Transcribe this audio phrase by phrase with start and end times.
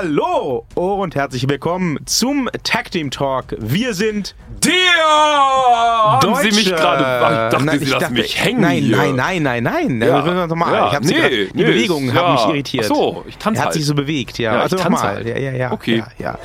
[0.00, 3.46] Hallo und herzlich willkommen zum Tag Team Talk.
[3.58, 4.72] Wir sind der!
[5.04, 6.80] Haben Sie mich Deutsche.
[6.80, 7.46] gerade.
[7.46, 8.60] Ich dachte, Nein, Sie ich lassen dachte- mich hängen.
[8.60, 8.96] Nein, hier.
[8.96, 9.62] nein, nein, nein,
[9.98, 10.00] nein.
[10.08, 10.24] Ja.
[10.24, 10.46] Ja.
[10.46, 10.72] Nochmal.
[10.72, 12.48] Ja, Ich hab sie nee, grad, die nee, Bewegungen ist- haben mich ja.
[12.50, 12.84] irritiert.
[12.88, 13.74] Ach so, ich tanze Er hat halt.
[13.74, 14.54] sich so bewegt, ja.
[14.54, 15.16] Ja, also ich tanze nochmal.
[15.16, 15.26] halt.
[15.26, 15.72] Ja, ja, ja.
[15.72, 15.96] Okay.
[15.96, 16.38] Ja, ja.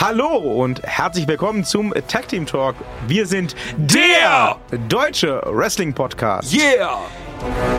[0.00, 2.74] Hallo und herzlich willkommen zum Tag Team Talk.
[3.06, 4.56] Wir sind der
[4.88, 6.52] deutsche Wrestling Podcast.
[6.52, 6.98] Yeah!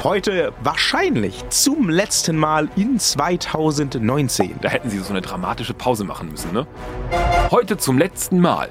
[0.04, 4.56] Heute wahrscheinlich zum letzten Mal in 2019.
[4.62, 6.68] Da hätten Sie so eine dramatische Pause machen müssen, ne?
[7.52, 8.70] Heute zum letzten Mal.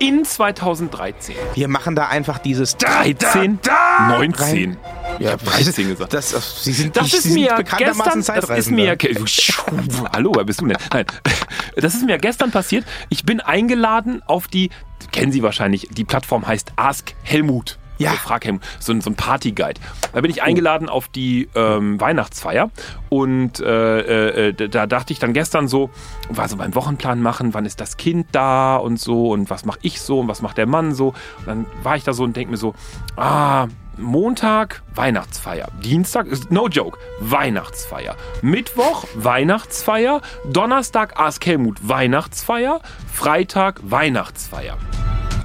[0.00, 1.36] In 2013.
[1.54, 3.60] Wir machen da einfach dieses 13?
[4.08, 4.76] 19.
[5.18, 6.12] Ich Ja, hab 13 gesagt.
[6.12, 8.96] Das, Sie sind, Das Sie ist sind mir bekanntermaßen gestern, das ist mir,
[10.12, 10.76] hallo, wer bist du denn?
[10.92, 11.06] Nein,
[11.76, 12.84] das ist mir gestern passiert.
[13.08, 14.70] Ich bin eingeladen auf die,
[15.12, 17.78] kennen Sie wahrscheinlich, die Plattform heißt Ask Helmut.
[18.04, 18.10] Ja.
[18.10, 19.80] Also Frag Helmut, so ein, so ein Partyguide.
[20.12, 22.70] Da bin ich eingeladen auf die ähm, Weihnachtsfeier
[23.08, 25.90] und äh, äh, da dachte ich dann gestern so,
[26.28, 29.78] war so beim Wochenplan machen, wann ist das Kind da und so und was mache
[29.82, 31.08] ich so und was macht der Mann so.
[31.40, 32.74] Und dann war ich da so und denke mir so,
[33.16, 42.80] ah, Montag Weihnachtsfeier, Dienstag ist no joke Weihnachtsfeier, Mittwoch Weihnachtsfeier, Donnerstag Ask Helmut Weihnachtsfeier,
[43.12, 44.76] Freitag Weihnachtsfeier.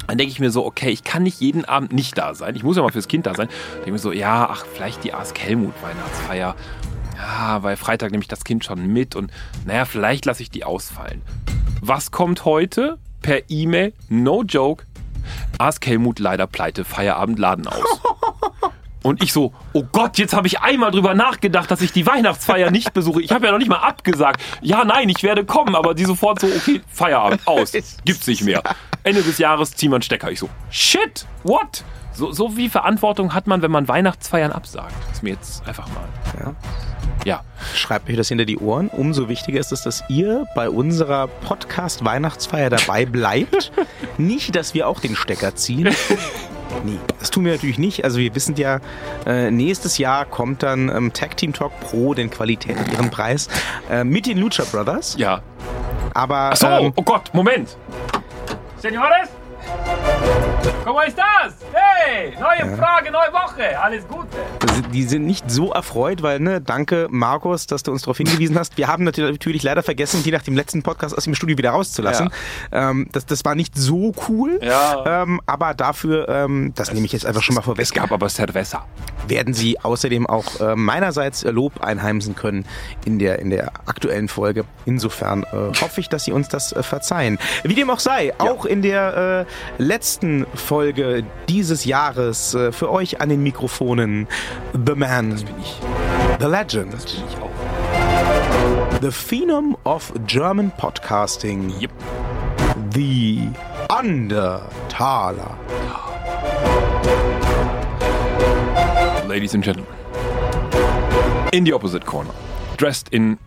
[0.08, 2.56] Dann denke ich mir so, okay, ich kann nicht jeden Abend nicht da sein.
[2.56, 3.48] Ich muss ja mal fürs Kind da sein.
[3.74, 6.56] Denke ich mir so, ja, ach, vielleicht die Ask Helmut Weihnachtsfeier.
[7.16, 9.32] Ja, weil Freitag nehme ich das Kind schon mit und
[9.66, 11.22] naja, vielleicht lasse ich die ausfallen.
[11.82, 12.98] Was kommt heute?
[13.22, 14.86] Per E-Mail, no joke.
[15.60, 18.02] Ask Helmut leider pleite, Feierabend Laden aus.
[19.02, 22.70] Und ich so, oh Gott, jetzt habe ich einmal drüber nachgedacht, dass ich die Weihnachtsfeier
[22.70, 23.22] nicht besuche.
[23.22, 24.42] Ich habe ja noch nicht mal abgesagt.
[24.62, 27.72] Ja, nein, ich werde kommen, aber die sofort so, okay, Feierabend, aus.
[28.06, 28.62] Gibt's nicht mehr.
[29.04, 30.32] Ende des Jahres ziehen wir einen Stecker.
[30.32, 31.84] Ich so, shit, what?
[32.14, 34.94] So, so wie Verantwortung hat man, wenn man Weihnachtsfeiern absagt.
[35.14, 36.08] ist mir jetzt einfach mal.
[36.38, 36.56] Ja.
[37.26, 37.42] Ja.
[37.76, 38.90] Schreibt euch das hinter die Ohren.
[38.90, 43.72] Umso wichtiger ist es, dass ihr bei unserer Podcast-Weihnachtsfeier dabei bleibt.
[44.18, 45.94] nicht, dass wir auch den Stecker ziehen.
[46.84, 48.04] Nee, das tun wir natürlich nicht.
[48.04, 48.80] Also wir wissen ja,
[49.26, 53.48] äh, nächstes Jahr kommt dann ähm, Tag Team Talk Pro, den Qualität und ihren Preis,
[53.90, 55.16] äh, mit den Lucha Brothers.
[55.18, 55.42] Ja.
[56.14, 57.78] Aber Ach so, ähm, oh Gott, Moment.
[58.78, 59.30] Senores?
[60.86, 61.54] ¿Cómo estás?
[61.72, 63.80] Hey, neue Frage, neue Woche.
[63.80, 64.38] Alles Gute.
[64.94, 68.78] die sind nicht so erfreut, weil, ne, danke Markus, dass du uns darauf hingewiesen hast.
[68.78, 72.32] Wir haben natürlich leider vergessen, die nach dem letzten Podcast aus dem Studio wieder rauszulassen.
[72.72, 74.60] Ähm, das, das war nicht so cool.
[74.64, 75.24] Ja.
[75.24, 78.28] Ähm, aber dafür, ähm, das nehme ich jetzt einfach schon mal vorweg, Es gab aber
[78.30, 78.86] Cerveza.
[79.28, 82.66] werden sie außerdem auch äh, meinerseits Lob einheimsen können
[83.06, 84.66] in der, in der aktuellen Folge.
[84.86, 87.38] Insofern äh, hoffe ich, dass sie uns das äh, verzeihen.
[87.64, 93.22] Wie dem auch sei, auch in der äh, letzten Folge dieses Jahres äh, für euch
[93.22, 94.28] an den Mikrofonen
[94.86, 95.38] The Man.
[96.40, 96.96] The Legend.
[99.02, 101.92] The Phenom of German Podcasting, Yep.
[102.94, 103.50] The
[103.90, 105.58] Undertaler.
[109.28, 109.94] Ladies and Gentlemen.
[111.52, 112.34] In the opposite corner.
[112.78, 113.38] Dressed in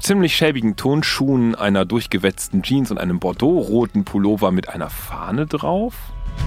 [0.00, 5.94] ziemlich schäbigen Turnschuhen, einer durchgewetzten Jeans und einem bordeaux-roten Pullover mit einer Fahne drauf.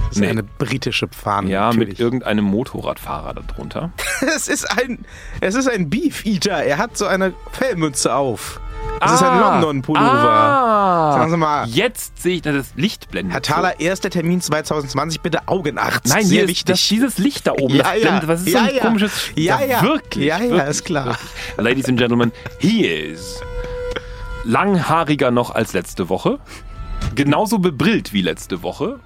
[0.08, 1.50] Das ist eine britische Fahne.
[1.50, 2.00] ja, mit natürlich.
[2.00, 3.90] irgendeinem Motorradfahrer darunter.
[4.34, 5.04] Es ist ein,
[5.40, 6.62] es ist ein Beef Eater.
[6.62, 8.60] Er hat so eine Fellmütze auf.
[9.04, 9.58] Es ist ein Ah.
[9.60, 10.08] London Pullover.
[10.08, 11.66] Ah, Sagen Sie mal.
[11.68, 13.32] Jetzt sehe ich das Licht blendet.
[13.34, 16.06] Herr Thaler, erster Termin 2020, bitte Augenarzt.
[16.08, 16.64] Nein, sehr hier ist wichtig.
[16.66, 17.74] das, dieses Licht da oben.
[17.74, 18.00] Ja, das ja.
[18.08, 18.28] blendet.
[18.28, 18.82] Was ist Ja, so ein ja.
[18.82, 19.12] komisches...
[19.36, 19.82] Ja, ja.
[19.82, 20.24] Wirklich.
[20.26, 21.06] Ja, ja, wirklich, ist klar.
[21.06, 21.30] Wirklich.
[21.56, 23.40] Ladies and Gentlemen, he is
[24.44, 26.38] langhaariger noch als letzte Woche.
[27.14, 29.00] Genauso bebrillt wie letzte Woche.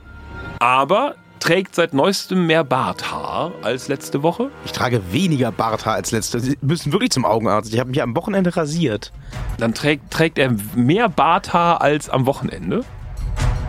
[0.58, 4.50] Aber trägt seit neuestem mehr Barthaar als letzte Woche.
[4.64, 6.40] ich trage weniger Barthaar als letzte.
[6.40, 7.72] Sie müssen wirklich zum Augenarzt.
[7.72, 9.12] Ich habe mich am Wochenende rasiert.
[9.58, 12.84] Dann trägt, trägt er mehr Barthaar als am Wochenende.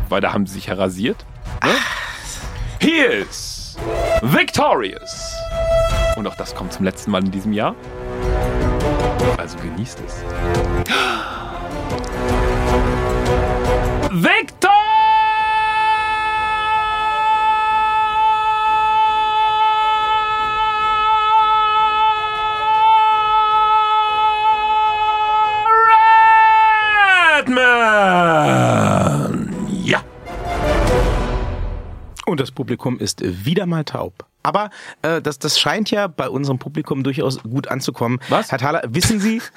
[0.10, 1.26] Weil da haben sie sich ja rasiert.
[1.64, 1.72] Ne?
[2.80, 3.76] He is
[4.22, 5.34] victorious.
[6.16, 7.76] Und auch das kommt zum letzten Mal in diesem Jahr.
[9.38, 10.16] Also genießt es.
[14.24, 14.57] Victor!
[32.28, 34.26] Und das Publikum ist wieder mal taub.
[34.44, 34.70] Aber
[35.02, 38.20] äh, das, das scheint ja bei unserem Publikum durchaus gut anzukommen.
[38.30, 38.52] Was?
[38.52, 39.42] Herr Thaler, wissen Sie,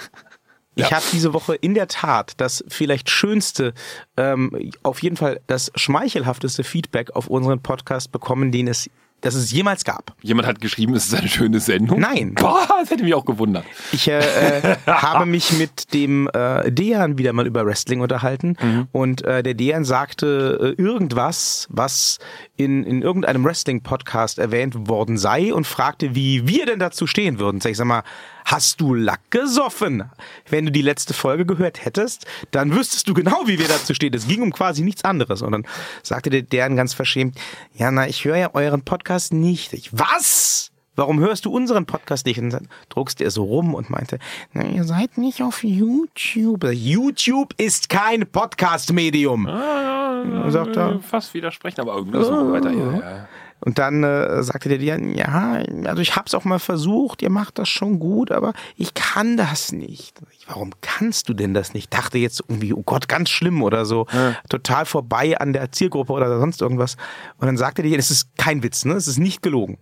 [0.76, 0.96] Ich Ja.
[0.96, 3.74] habe diese Woche in der Tat das vielleicht schönste,
[4.16, 8.88] ähm, auf jeden Fall das schmeichelhafteste Feedback auf unseren Podcast bekommen, den es
[9.20, 10.14] das es jemals gab.
[10.22, 12.00] Jemand hat geschrieben, es ist eine schöne Sendung.
[12.00, 12.34] Nein.
[12.34, 13.64] Boah, das hätte mich auch gewundert.
[13.92, 18.88] Ich äh, äh, habe mich mit dem äh, Dejan wieder mal über Wrestling unterhalten Mhm.
[18.92, 22.18] und äh, der Dejan sagte äh, irgendwas, was
[22.56, 27.60] in, in irgendeinem Wrestling-Podcast erwähnt worden sei und fragte, wie wir denn dazu stehen würden.
[27.60, 28.02] Sag ich sag mal,
[28.50, 30.04] hast du Lack gesoffen?
[30.48, 34.12] Wenn du die letzte Folge gehört hättest, dann wüsstest du genau, wie wir dazu stehen.
[34.12, 35.42] Es ging um quasi nichts anderes.
[35.42, 35.66] Und dann
[36.02, 37.38] sagte der Dejan ganz verschämt,
[37.74, 39.72] ja, na, ich höre ja euren Podcast nicht.
[39.72, 40.72] Ich, was?
[40.96, 42.40] Warum hörst du unseren Podcast nicht?
[42.40, 44.18] Und dann druckste er so rum und meinte,
[44.52, 46.64] na, ihr seid nicht auf YouTube.
[46.72, 49.46] YouTube ist kein Podcast-Medium.
[49.46, 50.98] Ah, sagt er.
[51.00, 52.72] Fast widersprechen, aber irgendwas so weiter.
[52.72, 53.28] Ja, ja.
[53.60, 57.58] Und dann äh, sagte der Dian, ja, also ich hab's auch mal versucht, ihr macht
[57.58, 60.20] das schon gut, aber ich kann das nicht.
[60.32, 61.92] Ich, Warum kannst du denn das nicht?
[61.92, 64.06] Dachte jetzt irgendwie, oh Gott, ganz schlimm oder so,
[64.48, 66.96] total vorbei an der Zielgruppe oder sonst irgendwas.
[67.36, 68.94] Und dann sagte der Dian, es ist kein Witz, ne?
[68.94, 69.78] Es ist nicht gelogen.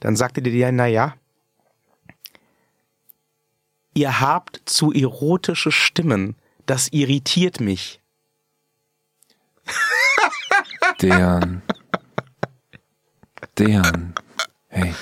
[0.00, 1.14] Dann sagte der Dian, na ja,
[3.94, 6.36] ihr habt zu erotische Stimmen.
[6.66, 8.00] Das irritiert mich.
[11.02, 11.62] Dejan.
[13.60, 14.14] Dejan.
[14.68, 14.94] Hey,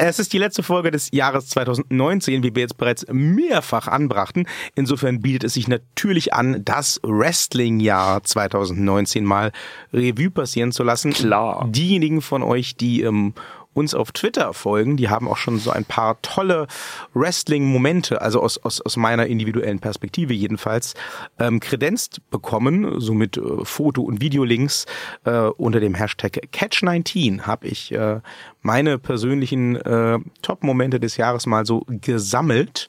[0.00, 4.46] es ist die letzte Folge des Jahres 2019, wie wir jetzt bereits mehrfach anbrachten.
[4.74, 9.52] Insofern bietet es sich natürlich an, das Wrestling-Jahr 2019 mal
[9.92, 11.12] Revue passieren zu lassen.
[11.12, 11.68] Klar.
[11.70, 13.34] Diejenigen von euch, die ähm,
[13.74, 16.66] uns auf Twitter folgen, die haben auch schon so ein paar tolle
[17.14, 20.94] Wrestling-Momente, also aus, aus, aus meiner individuellen Perspektive jedenfalls,
[21.38, 24.86] ähm, kredenzt bekommen, so mit äh, Foto- und Videolinks
[25.24, 28.20] äh, unter dem Hashtag Catch19 habe ich äh,
[28.60, 32.88] meine persönlichen äh, Top-Momente des Jahres mal so gesammelt.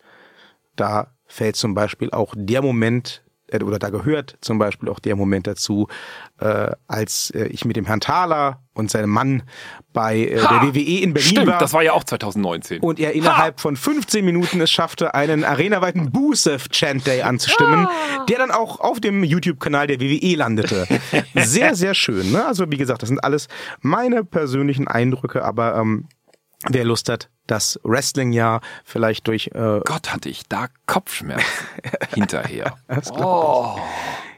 [0.75, 3.22] Da fällt zum Beispiel auch der Moment,
[3.61, 5.87] oder da gehört zum Beispiel auch der Moment dazu,
[6.39, 9.43] äh, als äh, ich mit dem Herrn Thaler und seinem Mann
[9.91, 10.63] bei äh, der Ha!
[10.63, 11.59] WWE in Berlin Stimmt, war.
[11.59, 12.79] das war ja auch 2019.
[12.81, 17.87] und er innerhalb von 15 Minuten es schaffte, einen arenaweiten Busev Chant Day anzustimmen,
[18.29, 20.87] der dann auch auf dem YouTube-Kanal der WWE landete.
[21.35, 22.31] Sehr, sehr schön.
[22.31, 22.45] Ne?
[22.45, 23.47] Also wie gesagt, das sind alles
[23.81, 26.07] meine persönlichen Eindrücke, aber ähm,
[26.69, 31.45] wer Lust hat, das Wrestling-Jahr vielleicht durch äh, Gott hatte ich da Kopfschmerzen
[32.13, 32.77] hinterher.
[32.87, 33.77] Das Oh.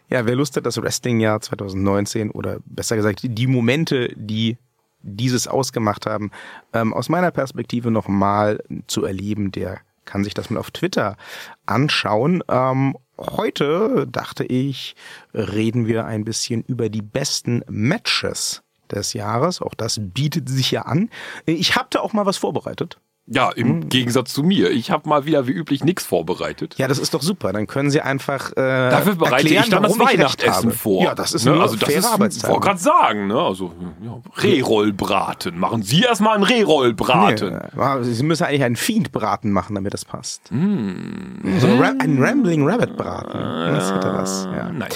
[0.09, 4.57] Ja, wer Lust hat, das Wrestling-Jahr 2019 oder besser gesagt die Momente, die
[5.01, 6.31] dieses ausgemacht haben,
[6.73, 11.17] ähm, aus meiner Perspektive nochmal zu erleben, der kann sich das mal auf Twitter
[11.65, 12.43] anschauen.
[12.49, 14.95] Ähm, heute dachte ich,
[15.33, 19.61] reden wir ein bisschen über die besten Matches des Jahres.
[19.61, 21.09] Auch das bietet sich ja an.
[21.45, 22.97] Ich habe da auch mal was vorbereitet.
[23.27, 23.89] Ja, im Hm.
[23.89, 24.69] Gegensatz zu mir.
[24.69, 26.75] Ich habe mal wieder wie üblich nichts vorbereitet.
[26.77, 27.51] Ja, das ist doch super.
[27.53, 31.03] Dann können Sie einfach äh, Dafür bereite erklären, ich dann das ich Weihnachtsessen vor.
[31.03, 31.59] Ja, das ist ne?
[31.59, 32.51] also das ist, Arbeitszeit.
[32.51, 33.39] wollte gerade sagen, ne?
[33.39, 33.73] Also
[34.03, 35.57] ja, Rehrollbraten.
[35.57, 37.61] Machen Sie erstmal einen Rehrollbraten.
[37.75, 40.51] Nee, Sie müssen eigentlich einen Fiend-Braten machen, damit das passt.
[40.51, 41.59] Mm.
[41.59, 43.39] So ein, Ra Rambling Rabbit-Braten.
[43.73, 44.47] Das hätte was.
[44.55, 44.69] Ja.
[44.71, 44.89] Nein.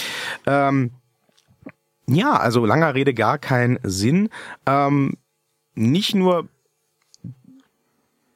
[0.46, 0.92] Ähm,
[2.10, 4.30] ja, also langer Rede gar keinen Sinn.
[4.66, 5.14] Ähm,
[5.76, 6.48] nicht nur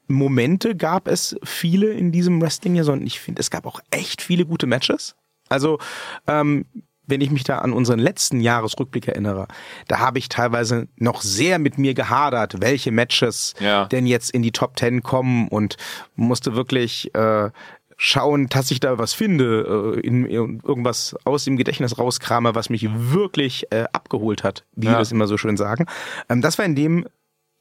[0.08, 4.22] Momente gab es viele in diesem Wrestling Jahr, sondern ich finde, es gab auch echt
[4.22, 5.15] viele gute Matches.
[5.50, 5.80] Also,
[6.27, 6.65] ähm,
[7.06, 9.48] wenn ich mich da an unseren letzten Jahresrückblick erinnere,
[9.89, 13.86] da habe ich teilweise noch sehr mit mir gehadert, welche Matches Ja.
[13.86, 15.75] denn jetzt in die Top Ten kommen und
[16.15, 17.50] musste wirklich äh,
[17.98, 22.70] schauen, dass ich da was finde, äh, in, in irgendwas aus dem Gedächtnis rauskrame, was
[22.70, 24.94] mich wirklich äh, abgeholt hat, wie Ja.
[24.94, 25.86] wir das immer so schön sagen.
[26.30, 27.06] Ähm, das war in dem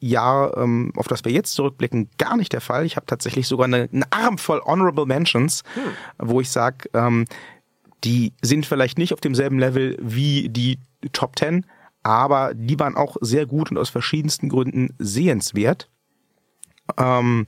[0.01, 2.85] Jahr, ähm, auf das wir jetzt zurückblicken, gar nicht der Fall.
[2.85, 5.62] Ich habe tatsächlich sogar eine, einen Arm voll Honorable Mentions,
[6.19, 7.25] wo ich sage, ähm,
[8.03, 10.81] die sind vielleicht nicht auf demselben Level wie die
[11.12, 11.65] Top 10,
[12.03, 15.89] aber die waren auch sehr gut und aus verschiedensten Gründen sehenswert.
[16.99, 17.47] Ähm,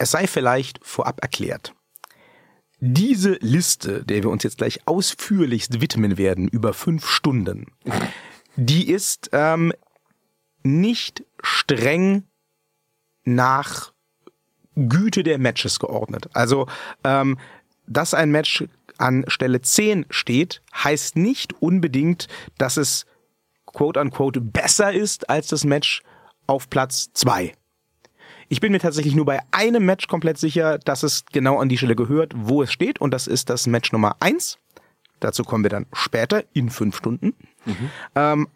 [0.00, 1.74] es sei vielleicht vorab erklärt.
[2.80, 7.66] Diese Liste, der wir uns jetzt gleich ausführlichst widmen werden, über fünf Stunden,
[8.56, 9.72] die ist ähm,
[10.62, 12.24] nicht streng
[13.24, 13.92] nach
[14.74, 16.30] Güte der Matches geordnet.
[16.32, 16.66] Also,
[17.04, 17.38] ähm,
[17.86, 18.64] dass ein Match
[18.96, 23.04] an Stelle 10 steht, heißt nicht unbedingt, dass es
[23.66, 26.02] quote unquote besser ist als das Match
[26.46, 27.52] auf Platz 2.
[28.52, 31.78] Ich bin mir tatsächlich nur bei einem Match komplett sicher, dass es genau an die
[31.78, 34.58] Stelle gehört, wo es steht, und das ist das Match Nummer 1.
[35.20, 37.32] Dazu kommen wir dann später in fünf Stunden.
[38.16, 38.48] Ähm,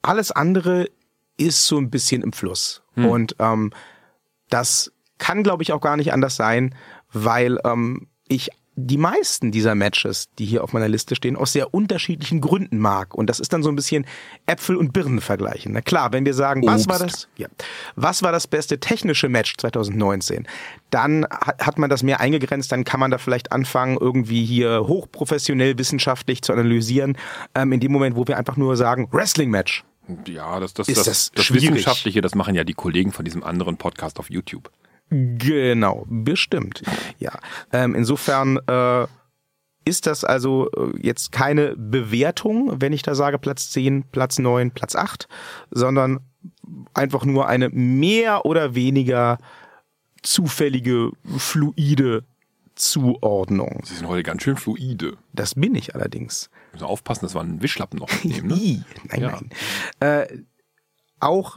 [0.00, 0.88] alles andere
[1.36, 2.82] ist so ein bisschen im Fluss.
[3.10, 3.72] Und ähm,
[4.48, 6.74] das kann, glaube ich, auch gar nicht anders sein,
[7.12, 11.72] weil ähm, ich die meisten dieser Matches, die hier auf meiner Liste stehen, aus sehr
[11.72, 13.14] unterschiedlichen Gründen mag.
[13.14, 14.06] Und das ist dann so ein bisschen
[14.44, 15.72] Äpfel und Birnen vergleichen.
[15.72, 16.88] Na klar, wenn wir sagen, was Obst.
[16.88, 17.28] war das?
[17.38, 17.48] Ja.
[17.96, 20.46] Was war das beste technische Match 2019?
[20.90, 25.78] Dann hat man das mehr eingegrenzt, dann kann man da vielleicht anfangen, irgendwie hier hochprofessionell
[25.78, 27.16] wissenschaftlich zu analysieren.
[27.54, 29.84] Ähm, in dem Moment, wo wir einfach nur sagen, Wrestling-Match.
[30.28, 31.54] Ja, das, das, Ist das, das das?
[31.54, 34.70] Wissenschaftliche, das machen ja die Kollegen von diesem anderen Podcast auf YouTube.
[35.10, 36.82] Genau, bestimmt.
[37.18, 37.32] Ja,
[37.72, 39.06] ähm, insofern äh,
[39.84, 44.72] ist das also äh, jetzt keine Bewertung, wenn ich da sage Platz 10, Platz 9,
[44.72, 45.28] Platz 8,
[45.70, 46.20] sondern
[46.94, 49.38] einfach nur eine mehr oder weniger
[50.22, 52.24] zufällige, fluide
[52.74, 53.80] Zuordnung.
[53.84, 55.16] Sie sind heute ganz schön fluide.
[55.32, 56.50] Das bin ich allerdings.
[56.72, 58.48] Müssen aufpassen, dass wir einen Wischlappen noch mitnehmen.
[58.48, 58.84] Ne?
[59.08, 59.30] Nein, Ja.
[59.30, 59.50] nein.
[60.00, 60.38] Äh,
[61.20, 61.56] auch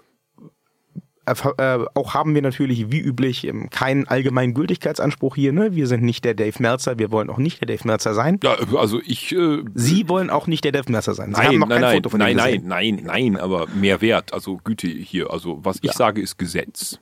[1.32, 5.54] äh, auch haben wir natürlich wie üblich ähm, keinen allgemeinen Gültigkeitsanspruch hier.
[5.54, 5.76] Ne?
[5.76, 8.40] Wir sind nicht der Dave Meltzer, wir wollen auch nicht der Dave Meltzer sein.
[8.44, 9.32] Ja, also ich.
[9.34, 11.28] Äh, Sie wollen auch nicht der Dave Meltzer sein.
[11.34, 14.02] Sie Nein, haben noch nein, kein nein, Foto von nein, nein, nein, nein, aber mehr
[14.02, 15.32] Wert, also Güte hier.
[15.32, 15.94] Also was ich Ja.
[15.94, 17.00] sage, ist Gesetz,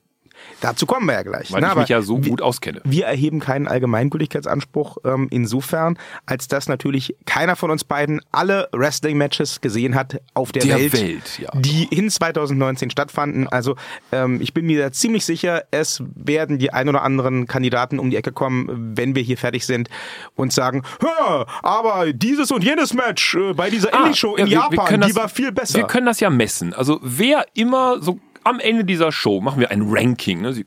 [0.62, 1.52] Dazu kommen wir ja gleich.
[1.52, 2.82] weil Na, ich aber mich ja so wir, gut auskenne.
[2.84, 9.62] wir erheben keinen Allgemeingültigkeitsanspruch ähm, insofern, als dass natürlich keiner von uns beiden alle Wrestling-Matches
[9.62, 11.50] gesehen hat auf der, Der Welt, Welt, ja.
[11.56, 13.48] die in 2019 stattfanden.
[13.48, 13.76] Also
[14.12, 18.10] ähm, ich bin mir da ziemlich sicher, es werden die ein oder anderen Kandidaten um
[18.10, 19.90] die Ecke kommen, wenn wir hier fertig sind
[20.36, 24.64] und sagen, "Hä, aber dieses und jenes Match äh, bei dieser Ah, Indie-Show in ja,
[24.64, 25.78] wir- wir Japan, können die das- war viel besser.
[25.80, 26.74] Wir können das ja messen.
[26.74, 30.42] Also wer immer so am Ende dieser Show machen wir ein Ranking.
[30.42, 30.54] Ne?
[30.54, 30.66] Sie,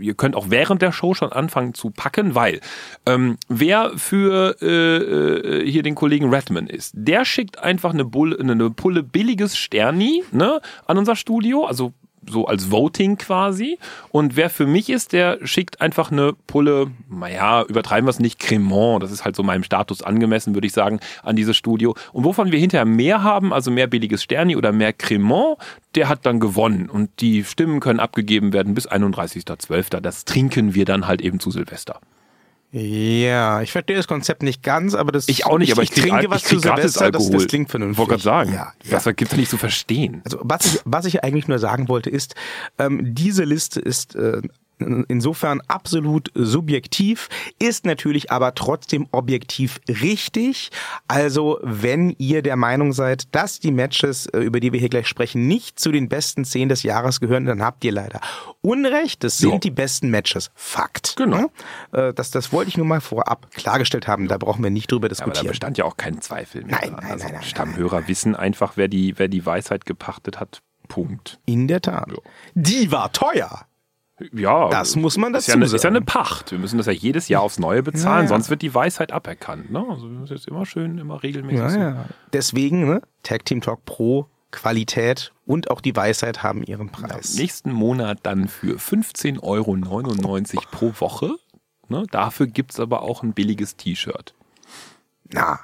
[0.00, 2.60] ihr könnt auch während der Show schon anfangen zu packen, weil
[3.04, 8.38] ähm, wer für äh, äh, hier den Kollegen Redman ist, der schickt einfach eine, Bulle,
[8.38, 11.92] eine Pulle billiges Sterni ne, an unser Studio, also
[12.30, 13.78] so als Voting quasi.
[14.10, 18.38] Und wer für mich ist, der schickt einfach eine Pulle, naja, übertreiben wir es nicht,
[18.38, 21.94] Cremant, das ist halt so meinem Status angemessen, würde ich sagen, an dieses Studio.
[22.12, 25.58] Und wovon wir hinterher mehr haben, also mehr billiges Sterni oder mehr Cremant,
[25.94, 26.88] der hat dann gewonnen.
[26.88, 30.00] Und die Stimmen können abgegeben werden bis 31.12.
[30.00, 32.00] Das trinken wir dann halt eben zu Silvester.
[32.70, 36.04] Ja, ich verstehe das Konzept nicht ganz, aber das Ich auch nicht, aber ich, krieg,
[36.04, 37.94] trinke ich was krieg zu Silvester, das, das klingt vernünftig.
[37.94, 38.90] Ich wollte gerade sagen, Ja, ja.
[38.90, 40.20] das gibt's ja nicht zu verstehen.
[40.24, 42.34] Also was ich, was ich eigentlich nur sagen wollte ist,
[42.78, 44.42] ähm, diese Liste ist äh,
[44.78, 50.70] insofern absolut subjektiv, ist natürlich aber trotzdem objektiv richtig.
[51.08, 55.08] Also wenn ihr der Meinung seid, dass die Matches, äh, über die wir hier gleich
[55.08, 58.20] sprechen, nicht zu den besten zehn des Jahres gehören, dann habt ihr leider
[58.60, 59.24] Unrecht.
[59.24, 59.58] Das sind Ja.
[59.58, 60.50] die besten Matches.
[60.54, 61.14] Fakt.
[61.16, 61.50] Genau.
[61.92, 62.08] Ja?
[62.08, 64.28] Äh, Das, das wollte ich nur mal vorab klargestellt haben.
[64.28, 65.48] Da brauchen wir nicht drüber Aber da diskutieren.
[65.48, 66.78] bestand ja auch kein Zweifel mehr.
[66.80, 70.60] Nein, nein, also nein, nein, Stammhörer wissen einfach, wer die, wer die Weisheit gepachtet hat.
[70.88, 71.38] Punkt.
[71.44, 72.08] In der Tat.
[72.10, 72.16] Ja.
[72.54, 73.66] Die war teuer.
[74.32, 76.06] Ja, Das muss man ist ja, dazu eine, ist ja eine sagen.
[76.06, 76.50] Pacht.
[76.50, 78.28] Wir müssen das ja jedes Jahr aufs Neue bezahlen, Ja, ja.
[78.28, 79.70] sonst wird die Weisheit aberkannt.
[79.70, 79.84] Ne?
[79.88, 81.76] Also wir müssen jetzt immer schön, immer regelmäßig.
[81.76, 82.04] Ja, ja.
[82.32, 87.34] Deswegen, ne, Tag Team Talk Pro, Qualität und auch die Weisheit haben ihren Preis.
[87.36, 91.34] Nächsten Monat dann für 15,99 Euro pro Woche.
[91.88, 92.04] Ne?
[92.10, 94.34] Dafür gibt's aber auch ein billiges T-Shirt.
[95.32, 95.60] Na,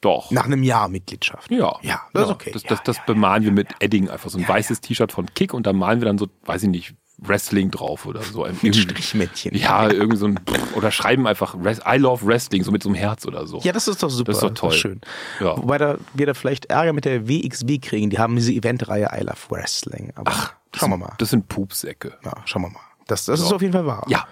[0.00, 0.30] Doch.
[0.30, 1.50] nach einem Jahr Mitgliedschaft.
[1.50, 2.50] Ja, Ja, das ist okay.
[2.52, 5.26] Das, Ja, das, das ja, bemalen wir mit Edding einfach so ein weißes T-Shirt von
[5.34, 8.44] Kick und da malen wir dann so, weiß ich nicht, Wrestling drauf oder so.
[8.44, 9.54] Ein, Mit Strichmännchen.
[9.56, 10.40] Ja, irgendwie so ein,
[10.74, 13.60] oder schreiben einfach I love Wrestling, so mit so einem Herz oder so.
[13.60, 14.32] Ja, das ist doch super.
[14.32, 14.72] Das ist doch toll.
[14.72, 15.00] schön.
[15.40, 15.56] Ja.
[15.56, 18.10] Wobei da, wir da vielleicht Ärger mit der WXW kriegen.
[18.10, 20.12] Die haben diese Eventreihe I Love Wrestling.
[20.16, 21.12] Aber Ach, schauen wir mal.
[21.18, 22.18] Das sind Pupsäcke.
[22.24, 22.80] Ja, schauen wir mal.
[23.06, 24.04] Das, das ist auf jeden Fall wahr.
[24.08, 24.26] Ja.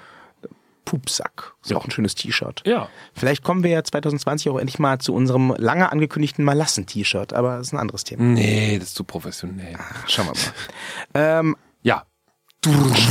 [0.85, 1.55] Pupsack.
[1.63, 2.63] Ist auch ein schönes T-Shirt.
[2.67, 2.89] Ja.
[3.15, 7.69] Vielleicht kommen wir ja 2020 auch endlich mal zu unserem lange angekündigten Malassen-T-Shirt, aber das
[7.69, 8.25] ist ein anderes Thema.
[8.25, 9.77] Nee, das ist zu professionell.
[10.09, 11.39] Schauen wir mal.
[11.39, 12.03] ähm, Ja.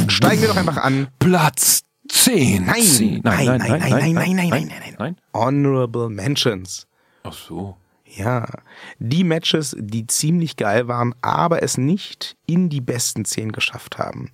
[0.08, 1.08] Steigen wir doch einfach an.
[1.20, 2.66] Platz 10.
[2.66, 3.22] Nein, Zehn.
[3.24, 4.96] nein, nein, nein, nein, nein, nein, nein, nein, nein.
[4.98, 5.16] nein.
[5.34, 6.88] Honorable Mentions.
[7.24, 7.78] Ach so.
[8.06, 8.46] Ja,
[9.00, 14.32] die Matches, die ziemlich geil waren, aber es nicht in die besten zehn geschafft haben.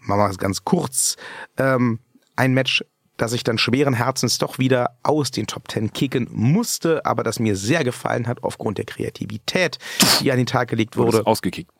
[0.00, 1.16] Machen wir es ganz kurz.
[1.58, 1.98] Ähm,
[2.36, 2.82] ein Match,
[3.18, 7.38] das ich dann schweren Herzens doch wieder aus den Top Ten kicken musste, aber das
[7.38, 9.78] mir sehr gefallen hat aufgrund der Kreativität,
[10.20, 11.26] die an den Tag gelegt Wurde wurde.
[11.26, 11.70] ausgekickt.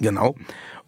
[0.00, 0.34] Genau.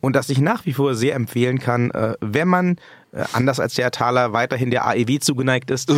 [0.00, 2.76] Und das ich nach wie vor sehr empfehlen kann, äh, wenn man,
[3.12, 5.92] äh, anders als der Thaler, weiterhin der AEW zugeneigt ist,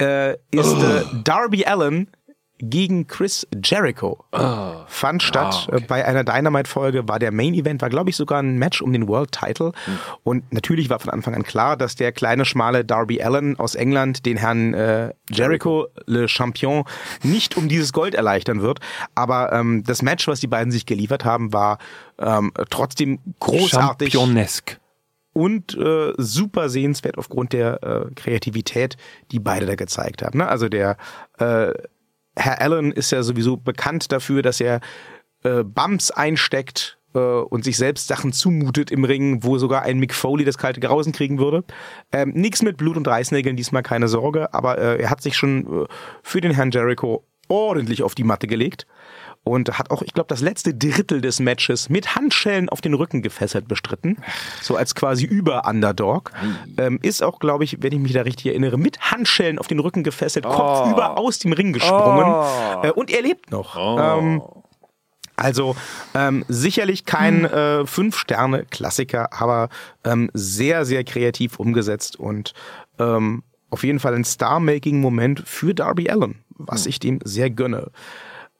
[0.00, 2.08] äh, ist äh, Darby Allen
[2.62, 4.24] gegen Chris Jericho.
[4.86, 5.84] Fand statt Ah, okay.
[5.88, 9.08] bei einer Dynamite-Folge, war der Main Event, war glaube ich sogar ein Match um den
[9.08, 9.72] World Title.
[9.84, 9.98] Hm.
[10.22, 14.24] Und natürlich war von Anfang an klar, dass der kleine, schmale Darby Allen aus England
[14.24, 16.84] den Herrn äh, Jericho, Le Champion,
[17.24, 18.78] nicht um dieses Gold erleichtern wird.
[19.16, 21.78] Aber ähm, das Match, was die beiden sich geliefert haben, war
[22.20, 24.78] ähm, trotzdem großartig Championesk.
[25.32, 28.96] und äh, super sehenswert aufgrund der äh, Kreativität,
[29.32, 30.38] die beide da gezeigt haben.
[30.38, 30.46] Ne?
[30.46, 30.96] Also der
[31.38, 31.72] äh,
[32.36, 34.80] Herr Allen ist ja sowieso bekannt dafür, dass er
[35.42, 40.14] äh, Bumps einsteckt äh, und sich selbst Sachen zumutet im Ring, wo sogar ein Mick
[40.14, 41.64] Foley das kalte Grausen kriegen würde.
[42.12, 45.82] Ähm, Nix mit Blut und Reißnägeln, diesmal keine Sorge, aber äh, er hat sich schon
[45.82, 45.86] äh,
[46.22, 48.86] für den Herrn Jericho ordentlich auf die Matte gelegt
[49.44, 53.22] und hat auch, ich glaube, das letzte Drittel des Matches mit Handschellen auf den Rücken
[53.22, 54.18] gefesselt bestritten,
[54.60, 56.30] so als quasi Über-Underdog.
[56.76, 59.80] Ähm, ist auch, glaube ich, wenn ich mich da richtig erinnere, mit Handschellen auf den
[59.80, 62.34] Rücken gefesselt, kopfüber aus dem Ring gesprungen.
[62.82, 63.76] Äh, und er lebt noch.
[63.76, 64.42] Ähm,
[65.36, 65.74] also
[66.14, 69.70] ähm, sicherlich kein äh, Fünf-Sterne-Klassiker, aber
[70.04, 72.52] ähm, sehr, sehr kreativ umgesetzt und
[73.00, 77.90] ähm, auf jeden Fall ein Star-Making-Moment für Darby Allen, was ich dem sehr gönne.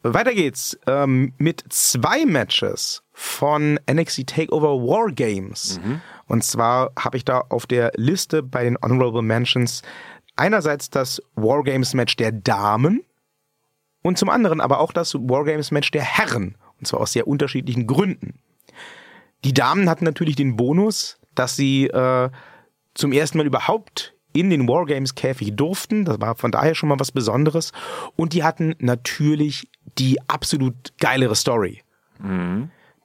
[0.03, 5.79] Weiter geht's ähm, mit zwei Matches von NXT Takeover War Games.
[6.27, 9.83] Und zwar habe ich da auf der Liste bei den Honorable Mentions
[10.37, 13.05] einerseits das War Games Match der Damen
[14.03, 16.57] und zum anderen aber auch das War Games Match der Herren.
[16.79, 18.41] Und zwar aus sehr unterschiedlichen Gründen.
[19.45, 22.31] Die Damen hatten natürlich den Bonus, dass sie äh,
[22.95, 26.05] zum ersten Mal überhaupt in den Wargames Käfig durften.
[26.05, 27.73] Das war von daher schon mal was Besonderes.
[28.16, 29.68] Und die hatten natürlich
[29.99, 31.83] die absolut geilere Story.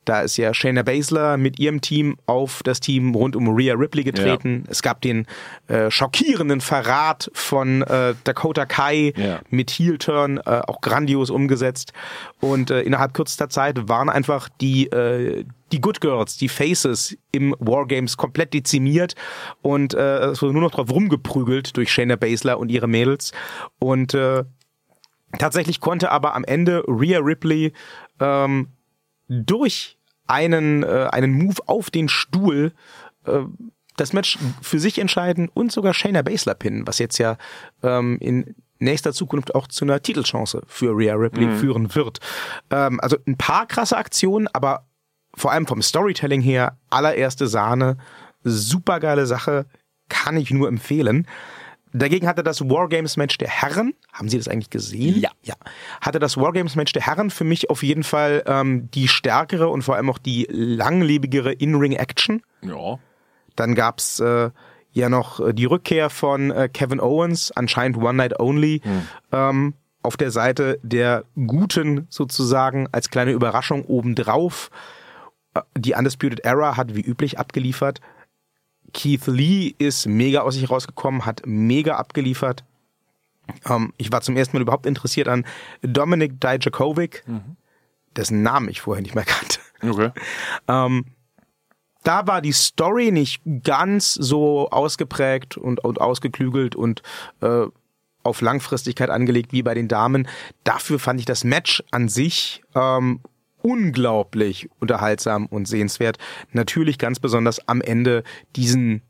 [0.06, 4.06] Da ist ja Shayna Baszler mit ihrem Team auf das Team rund um Rhea Ripley
[4.06, 4.64] getreten.
[4.70, 5.26] Es gab den
[5.68, 9.42] äh, schockierenden Verrat von äh, Dakota Kai Ja.
[9.50, 11.92] mit Heel-Turn, äh, auch grandios umgesetzt.
[12.40, 17.56] Und äh, innerhalb kürzester Zeit waren einfach die, äh, die Good Girls, die Faces im
[17.60, 19.16] Wargames komplett dezimiert
[19.62, 23.32] und äh, es wurde nur noch drauf rumgeprügelt durch Shayna Baszler und ihre Mädels.
[23.80, 24.44] Und äh,
[25.38, 27.74] tatsächlich konnte aber am Ende Rhea Ripley
[28.20, 28.70] ähm,
[29.28, 32.74] durch einen, äh, einen Move auf den Stuhl
[33.26, 33.40] äh,
[33.98, 37.38] das Match für sich entscheiden und sogar Shayna Baszler pinnen, was jetzt ja
[37.82, 42.20] ähm, in nächster Zukunft auch zu einer Titelchance für Rhea Ripley führen wird.
[42.70, 44.87] Ähm, also ein paar krasse Aktionen, aber
[45.38, 47.98] vor allem vom Storytelling her allererste Sahne,
[48.44, 49.66] supergeile Sache,
[50.10, 51.28] kann ich nur empfehlen.
[51.94, 55.20] Dagegen hatte das Wargames-Match der Herren, haben Sie das eigentlich gesehen?
[55.20, 55.30] Ja.
[55.44, 55.56] ja.
[56.02, 59.96] Hatte das Wargames-Match der Herren für mich auf jeden Fall ähm, die stärkere und vor
[59.96, 62.42] allem auch die langlebigere In-Ring-Action.
[62.64, 63.00] Ja.
[63.56, 64.50] Dann gab's äh,
[64.92, 68.82] ja noch äh, die Rückkehr von äh, Kevin Owens, anscheinend One Night Only,
[69.32, 69.74] ähm,
[70.04, 74.70] auf der Seite der Guten sozusagen als kleine Überraschung obendrauf.
[75.78, 78.02] Die Undisputed Era hat wie üblich abgeliefert.
[78.94, 82.64] Keith Lee ist mega aus sich rausgekommen, hat mega abgeliefert.
[83.66, 85.46] Ähm, ich war zum ersten Mal überhaupt interessiert an
[85.82, 87.24] Dominik Dijakovic,
[88.16, 89.60] dessen Namen ich vorher nicht mehr kannte.
[89.82, 90.12] Okay.
[92.04, 97.02] da war die Story nicht ganz so ausgeprägt und, und ausgeklügelt und
[97.42, 97.66] äh,
[98.24, 100.28] auf Langfristigkeit angelegt wie bei den Damen.
[100.64, 103.22] Dafür fand ich das Match an sich ähm,
[103.68, 106.18] unglaublich unterhaltsam und sehenswert.
[106.54, 108.24] Natürlich ganz besonders am Ende
[108.56, 109.02] diesen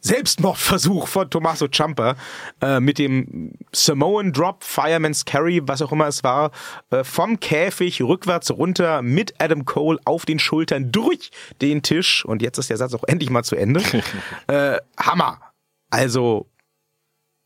[0.00, 2.16] Selbstmordversuch von Tommaso Ciampa
[2.60, 6.50] äh, mit dem Samoan Drop, Fireman's Carry, was auch immer es war,
[6.90, 12.24] äh, vom Käfig rückwärts runter mit Adam Cole auf den Schultern durch den Tisch.
[12.24, 13.82] Und jetzt ist der Satz auch endlich mal zu Ende.
[14.46, 15.40] äh, Hammer.
[15.90, 16.46] Also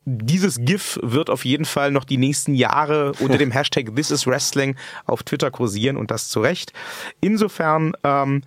[0.07, 4.27] dieses GIF wird auf jeden Fall noch die nächsten Jahre unter dem Hashtag This is
[4.27, 6.73] Wrestling auf Twitter kursieren und das zu Recht.
[7.21, 8.42] Insofern ähm,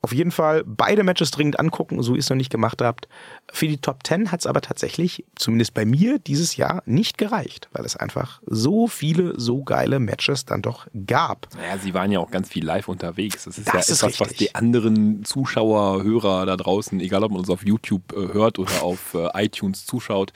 [0.00, 3.08] auf jeden Fall beide Matches dringend angucken, so ihr es noch nicht gemacht habt.
[3.52, 7.68] Für die Top 10 hat es aber tatsächlich, zumindest bei mir, dieses Jahr nicht gereicht,
[7.72, 11.48] weil es einfach so viele, so geile Matches dann doch gab.
[11.56, 13.44] Naja, sie waren ja auch ganz viel live unterwegs.
[13.44, 14.48] Das ist Das ja ist etwas, was richtig.
[14.48, 18.82] die anderen Zuschauer, Hörer da draußen, egal ob man uns auf YouTube äh, hört oder
[18.82, 20.32] auf äh, iTunes zuschaut,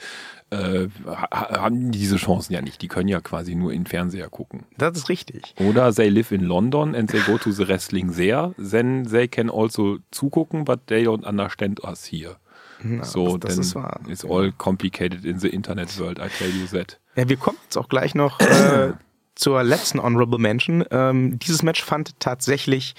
[0.53, 2.81] äh, ha- haben diese Chancen ja nicht.
[2.81, 4.65] Die können ja quasi nur in Fernseher gucken.
[4.77, 5.53] Das ist richtig.
[5.59, 9.49] Oder they live in London and they go to the wrestling there, then they can
[9.49, 12.35] also zugucken, but they don't understand us here.
[13.03, 13.99] so, das then ist wahr.
[14.09, 16.99] it's all complicated in the internet world, I tell you that.
[17.15, 18.91] Ja, wir kommen jetzt auch gleich noch äh,
[19.35, 20.83] zur letzten Honorable Mention.
[20.91, 22.95] Ähm, dieses Match fand tatsächlich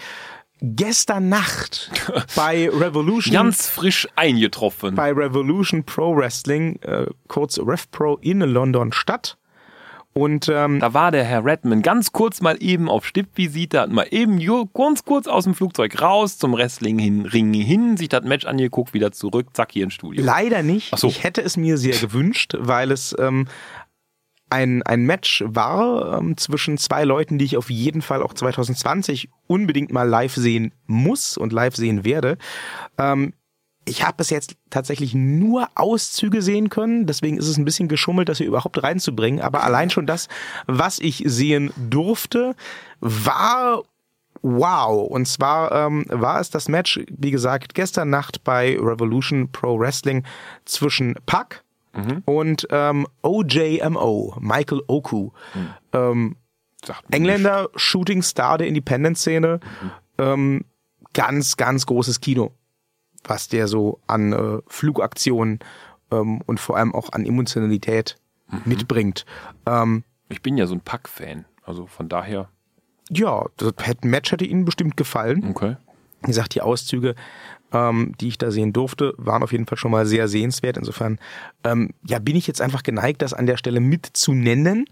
[0.60, 1.90] gestern Nacht
[2.36, 4.94] bei Revolution Ganz frisch eingetroffen.
[4.94, 9.36] bei Revolution Pro Wrestling, äh, kurz RevPro in London statt.
[10.16, 14.06] Und ähm, Da war der Herr Redman ganz kurz mal eben auf Stippvisite, hat mal
[14.12, 14.38] eben
[14.72, 18.94] ganz kurz aus dem Flugzeug raus zum Wrestling hin, Ring hin, sich das Match angeguckt,
[18.94, 20.24] wieder zurück, zack, hier ins Studio.
[20.24, 20.90] leider nicht.
[20.92, 21.08] Ach so.
[21.08, 23.48] Ich hätte es mir sehr gewünscht, weil es ähm,
[24.50, 29.28] ein, ein Match war ähm, zwischen zwei Leuten, die ich auf jeden Fall auch 2020
[29.46, 32.38] unbedingt mal live sehen muss und live sehen werde.
[32.98, 33.32] Ähm,
[33.86, 38.28] ich habe bis jetzt tatsächlich nur Auszüge sehen können, deswegen ist es ein bisschen geschummelt,
[38.28, 39.40] das hier überhaupt reinzubringen.
[39.40, 40.28] Aber allein schon das,
[40.66, 42.54] was ich sehen durfte,
[43.00, 43.82] war
[44.42, 45.06] wow.
[45.08, 50.24] Und zwar ähm, war es das Match, wie gesagt, gestern Nacht bei Revolution Pro Wrestling
[50.64, 51.63] zwischen Pac
[52.24, 55.30] und ähm, OJMO, Michael Oku.
[55.92, 56.36] Ähm,
[56.84, 59.60] Sagt mir Engländer, Shooting Star der Independent-Szene.
[60.18, 60.64] Ähm,
[61.12, 62.52] ganz, ganz großes Kino,
[63.24, 65.60] was der so an äh, Flugaktionen
[66.10, 68.16] ähm, und vor allem auch an Emotionalität
[68.64, 69.24] mitbringt.
[69.66, 70.04] Ähm, nicht.
[70.28, 72.48] Ich bin ja so ein Pack-Fan, also von daher,
[73.10, 75.50] ja, das Match hätte Ihnen bestimmt gefallen.
[75.50, 75.76] okay.
[76.22, 77.14] Wie gesagt, die Auszüge,
[77.74, 80.76] ähm, die ich da sehen durfte, waren auf jeden Fall schon mal sehr sehenswert.
[80.76, 81.18] Insofern,
[81.64, 84.86] ähm, ja, bin ich jetzt einfach geneigt, das an der Stelle mit zu nennen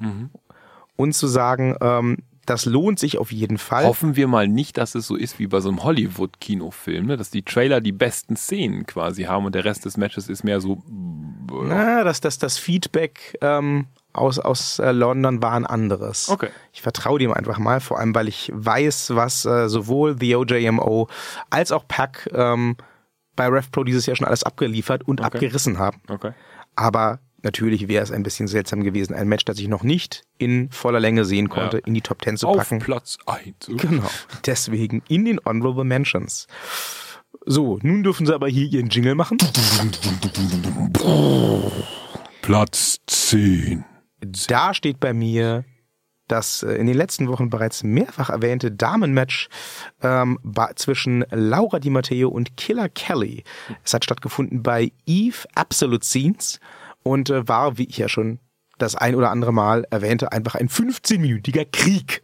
[0.96, 3.84] und zu sagen, ähm, das lohnt sich auf jeden Fall.
[3.84, 7.16] Hoffen wir mal nicht, dass es so ist wie bei so einem Hollywood-Kinofilm, ne?
[7.16, 10.60] dass die Trailer die besten Szenen quasi haben und der Rest des Matches ist mehr
[10.60, 10.82] so.
[11.48, 16.28] Na, dass das, das Feedback ähm, aus, aus äh, London war ein anderes.
[16.28, 16.48] Okay.
[16.72, 21.08] Ich vertraue dem einfach mal, vor allem weil ich weiß, was äh, sowohl The OJMO
[21.50, 22.76] als auch Pack ähm,
[23.36, 26.00] bei RevPro dieses Jahr schon alles abgeliefert und abgerissen haben.
[26.08, 26.32] Okay.
[26.76, 30.70] Aber natürlich wäre es ein bisschen seltsam gewesen, ein Match, das ich noch nicht in
[30.70, 31.82] voller Länge sehen konnte, Ja.
[31.86, 32.78] in die Top Ten zu Auf packen.
[32.78, 33.54] Platz 1.
[33.80, 34.08] Genau.
[34.46, 36.46] Deswegen in den Honorable Mentions.
[37.46, 39.38] So, nun dürfen sie aber hier ihren Jingle machen.
[42.42, 43.84] Platz 10.
[44.24, 45.64] Da steht bei mir
[46.28, 49.48] das äh, in den letzten Wochen bereits mehrfach erwähnte Damenmatch
[50.02, 50.38] ähm,
[50.76, 53.44] zwischen Laura Di Matteo und Killer Kelly.
[53.84, 56.60] Es hat stattgefunden bei Eve Absolute Scenes
[57.02, 58.38] und äh, war, wie ich ja schon
[58.78, 62.22] das ein oder andere Mal erwähnte, einfach ein 15-minütiger Krieg.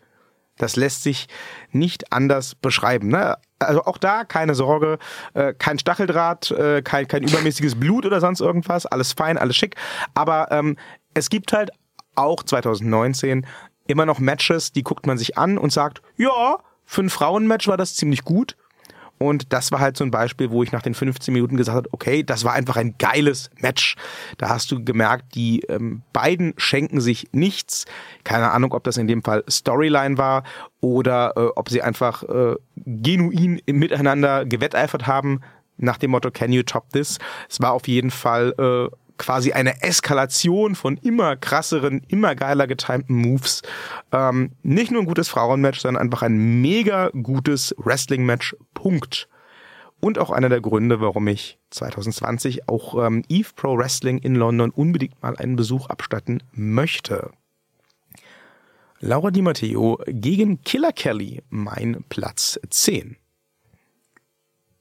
[0.57, 1.29] Das lässt sich
[1.71, 3.09] nicht anders beschreiben.
[3.09, 3.37] Ne?
[3.61, 4.99] Also auch da keine Sorge,
[5.35, 9.77] äh, kein Stacheldraht, äh, kein, kein übermäßiges Blut oder sonst irgendwas, alles fein, alles schick.
[10.15, 10.77] Aber ähm,
[11.15, 11.71] es gibt halt
[12.19, 13.47] auch 2019
[13.87, 17.77] immer noch Matches, die guckt man sich an und sagt, ja, für ein Frauenmatch war
[17.77, 18.57] das ziemlich gut.
[19.19, 21.89] Und das war halt so ein Beispiel, wo ich nach den 15 Minuten gesagt habe,
[21.93, 23.97] okay, das war einfach ein geiles Match.
[24.39, 27.85] Da hast du gemerkt, die ähm, beiden schenken sich nichts.
[28.23, 30.45] Keine Ahnung, ob das in dem Fall Storyline war
[30.81, 35.41] oder äh, ob sie einfach äh, genuin miteinander gewetteifert haben
[35.79, 37.19] nach dem Motto Can you top this?
[37.49, 43.15] Es war auf jeden Fall äh, quasi eine Eskalation von immer krasseren, immer geiler getimten
[43.15, 43.63] Moves.
[44.13, 48.57] Ähm, nicht nur ein gutes Frauenmatch, sondern einfach ein mega gutes Wrestling-Match.
[48.75, 49.29] Punkt.
[50.01, 54.71] Und auch einer der Gründe, warum ich 2020 auch ähm, Eve Pro Wrestling in London
[54.71, 57.33] unbedingt mal einen Besuch abstatten möchte.
[59.01, 63.17] Laura Di Matteo gegen Killer Kelly, mein Platz 10.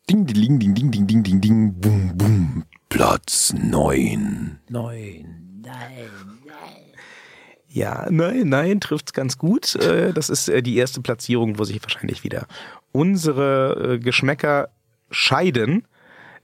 [0.10, 2.64] Ding, ding, ding, ding, ding, ding, ding, ding, boom, boom.
[2.90, 4.60] Platz 9.
[4.70, 5.34] 9.
[7.68, 9.76] Ja, nein, nein, trifft's ganz gut.
[9.76, 12.48] Äh, Das ist äh, die erste Platzierung, wo sich wahrscheinlich wieder
[12.92, 14.70] unsere äh, Geschmäcker
[15.12, 15.86] scheiden.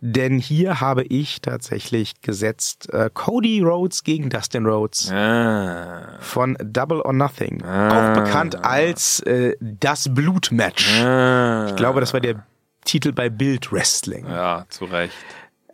[0.02, 6.18] denn hier habe ich tatsächlich gesetzt äh, Cody Rhodes gegen Dustin Rhodes Ah.
[6.20, 7.64] von Double or Nothing.
[7.64, 8.12] Ah.
[8.12, 11.00] Auch bekannt als äh, das Blutmatch.
[11.02, 11.68] Ah.
[11.70, 12.46] Ich glaube, das war der
[12.84, 14.26] Titel bei Bild Wrestling.
[14.28, 15.14] Ja, zu Recht.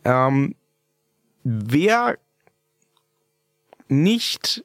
[0.04, 0.54] Ähm,
[1.42, 2.18] wer
[3.88, 4.64] nicht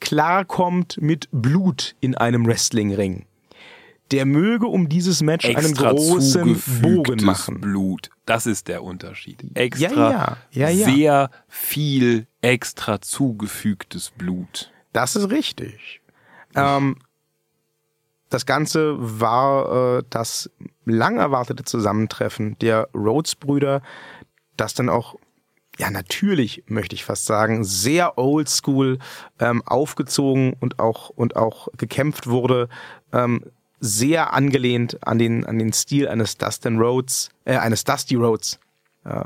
[0.00, 3.26] klarkommt mit Blut in einem Wrestlingring,
[4.10, 7.60] der möge um dieses Match einen Extra großen Bogen machen.
[7.60, 8.10] Blut.
[8.24, 9.44] Das ist der Unterschied.
[9.54, 10.86] Extra ja, ja, ja.
[10.86, 14.70] sehr viel extra zugefügtes Blut.
[14.92, 16.00] Das ist richtig.
[16.54, 16.96] Ähm,
[18.28, 20.50] das Ganze war äh, das
[20.84, 23.82] lang erwartete Zusammentreffen der Rhodes-Brüder,
[24.56, 25.16] das dann auch,
[25.78, 28.98] ja natürlich möchte ich fast sagen, sehr oldschool
[29.38, 32.68] ähm, aufgezogen und auch, und auch gekämpft wurde.
[33.12, 33.42] Ähm,
[33.78, 38.58] sehr angelehnt an den, an den Stil eines Dustin Rhodes, äh, eines Dusty Rhodes,
[39.04, 39.24] äh,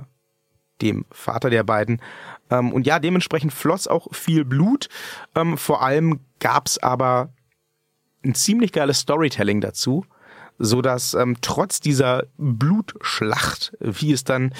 [0.82, 2.00] dem Vater der beiden.
[2.50, 4.88] Ähm, und ja, dementsprechend floss auch viel Blut.
[5.34, 7.32] Ähm, vor allem gab's aber
[8.24, 10.04] ein ziemlich geiles Storytelling dazu,
[10.58, 14.52] so dass ähm, trotz dieser Blutschlacht, wie es dann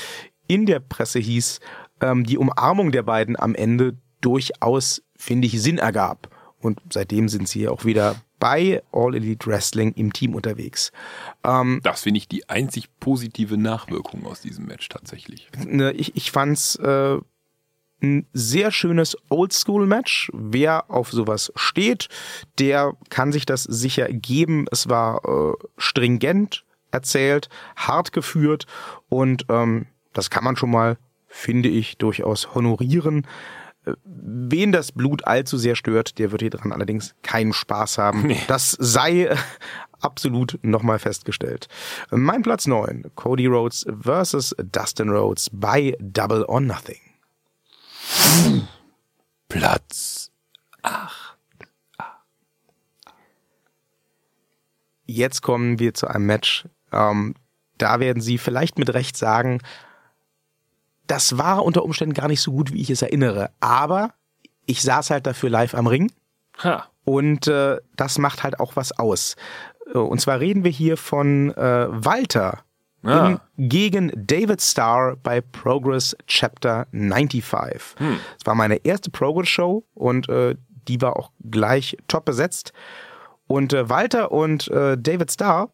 [0.50, 1.60] in der Presse hieß,
[2.00, 6.28] ähm, die Umarmung der beiden am Ende durchaus, finde ich, Sinn ergab.
[6.58, 10.92] Und seitdem sind sie auch wieder bei All Elite Wrestling im Team unterwegs.
[11.44, 15.48] Ähm, Das finde ich die einzig positive Nachwirkung aus diesem Match tatsächlich.
[15.64, 17.18] ne, ich, ich fand's äh,
[18.02, 20.30] ein sehr schönes Oldschool-Match.
[20.34, 22.08] Wer auf sowas steht,
[22.58, 24.66] der kann sich das sicher geben.
[24.72, 28.66] Es war äh, stringent erzählt, hart geführt
[29.08, 33.26] und ähm, das kann man schon mal, finde ich, durchaus honorieren.
[33.84, 38.26] Äh, Wen das Blut allzu sehr stört, der wird hier dran allerdings keinen Spaß haben.
[38.26, 38.40] Nee.
[38.48, 39.36] Das sei äh,
[40.00, 41.68] absolut nochmal festgestellt.
[42.10, 47.00] Mein Platz 9, Cody Rhodes versus Dustin Rhodes bei Double or Nothing.
[49.48, 50.30] Platz.
[55.06, 56.66] Jetzt kommen wir zu einem Match.
[56.92, 57.34] Ähm,
[57.78, 59.60] da werden Sie vielleicht mit Recht sagen,
[61.10, 63.50] das war unter Umständen gar nicht so gut, wie ich es erinnere.
[63.60, 64.12] Aber
[64.66, 66.12] ich saß halt dafür live am Ring.
[66.62, 66.84] Ha.
[67.04, 69.34] Und äh, das macht halt auch was aus.
[69.94, 72.60] Äh, Und zwar reden wir hier von äh, Walter
[73.02, 73.38] Ah.
[73.56, 77.96] in, gegen David Starr bei Progress Chapter 95.
[78.38, 80.54] Es war meine erste Progress-Show und äh,
[80.86, 82.74] die war auch gleich top besetzt.
[83.46, 85.70] Und äh, Walter und äh, David Starr,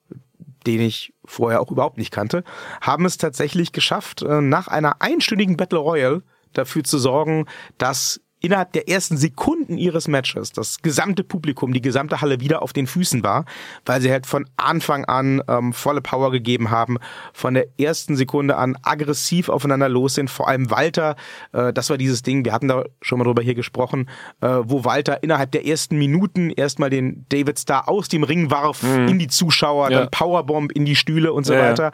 [0.67, 2.45] den ich vorher auch überhaupt nicht kannte,
[2.81, 7.47] haben es tatsächlich geschafft, äh, nach einer einstündigen Battle Royale dafür zu sorgen,
[7.79, 12.73] dass innerhalb der ersten Sekunden ihres Matches das gesamte Publikum, die gesamte Halle wieder auf
[12.73, 13.45] den Füßen war,
[13.85, 16.97] weil sie halt von Anfang an ähm, volle Power gegeben haben,
[17.33, 20.31] von der ersten Sekunde an aggressiv aufeinander los sind.
[20.31, 21.17] Vor allem Walter,
[21.53, 24.09] äh, das war dieses Ding, wir hatten da schon mal drüber hier gesprochen,
[24.41, 28.83] äh, wo Walter innerhalb der ersten Minuten erstmal den David Starr aus dem Ring warf
[28.83, 30.01] in die Zuschauer, Ja.
[30.01, 31.71] dann Powerbomb in die Stühle und so Ja, ja.
[31.71, 31.93] weiter.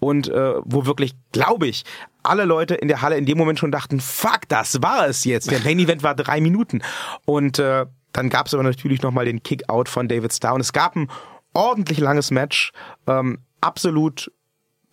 [0.00, 1.84] Und äh, wo wirklich, glaube ich,
[2.24, 5.50] alle Leute in der Halle in dem Moment schon dachten, fuck, das war es jetzt.
[5.50, 6.82] Der Main Event war drei Minuten.
[7.24, 10.54] Und äh, dann gab es aber natürlich nochmal den Kick-Out von David Starr.
[10.54, 11.08] Und es gab ein
[11.52, 12.72] ordentlich langes Match.
[13.06, 14.30] Ähm, absolut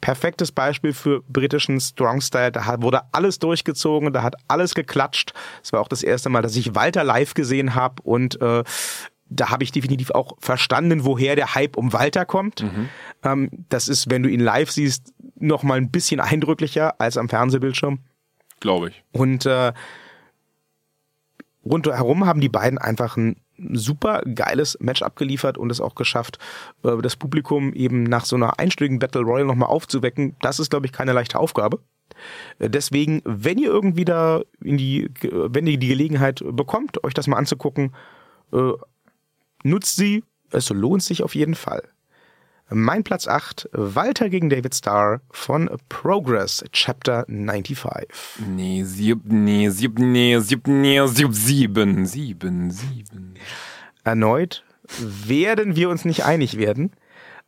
[0.02, 2.52] perfektes Beispiel für britischen Strong Style.
[2.52, 5.34] Da wurde alles durchgezogen, da hat alles geklatscht.
[5.63, 8.63] Es war auch das erste Mal, dass ich Walter live gesehen habe und äh,
[9.32, 12.63] da habe ich definitiv auch verstanden, woher der Hype um Walter kommt.
[13.24, 17.30] Ähm, das ist, wenn du ihn live siehst, noch mal ein bisschen eindrücklicher als am
[17.30, 18.00] Fernsehbildschirm.
[18.60, 19.04] Glaube ich.
[19.13, 19.72] Und äh,
[21.65, 23.38] rundherum haben die beiden einfach ein
[23.74, 26.38] super geiles Match abgeliefert und es auch geschafft,
[26.84, 30.36] äh, das Publikum eben nach so einer einstündigen Battle Royale nochmal aufzuwecken.
[30.41, 31.80] Das ist, glaube ich, keine leichte Aufgabe.
[32.60, 37.28] Äh, Deswegen, wenn ihr irgendwie da in die, wenn ihr die Gelegenheit bekommt, euch das
[37.28, 37.94] mal anzugucken,
[38.52, 38.72] äh,
[39.63, 40.24] nutzt sie.
[40.52, 41.84] Es lohnt sich auf jeden Fall.
[42.74, 48.08] Mein Platz 8, Walter gegen David Starr von Progress Chapter 95.
[48.47, 53.34] Nee, sieb, nee, sieb, nee, sieb, nee, sieb, sieben, sieben, sieben.
[54.06, 54.63] Erneut
[55.00, 56.91] werden wir uns nicht einig werden.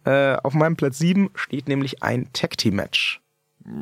[0.04, 3.22] Äh, auf meinem Platz 7 steht nämlich ein Tag Team Match.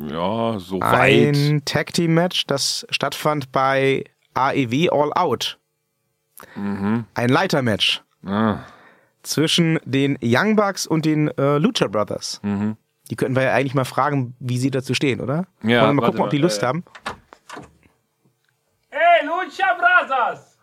[0.08, 1.36] Ja, so weit.
[1.36, 5.58] Ein Tag Team Match, das stattfand bei AEW All Out.
[6.54, 8.60] Ein Leitermatch Ah,
[9.22, 12.40] zwischen den Young Bucks und den äh, Lucha Brothers.
[13.10, 15.46] Die könnten wir ja eigentlich mal fragen, wie sie dazu stehen, oder?
[15.62, 16.84] Ja, Wollen wir mal gucken, ob die mal, Lust äh, haben?
[18.90, 20.58] Hey, Lucha Brazas!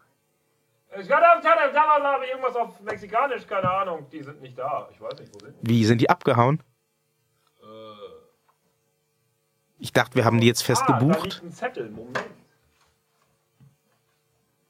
[0.99, 4.07] Ich kann auf habe irgendwas auf Mexikanisch, keine Ahnung.
[4.11, 4.89] Die sind nicht da.
[4.91, 5.69] Ich weiß nicht, wo sind die?
[5.69, 6.63] Wie sind die abgehauen?
[9.77, 11.23] Ich dachte, wir haben die jetzt fest Ah, da gebucht.
[11.23, 11.89] liegt ein Zettel.
[11.89, 12.19] Moment.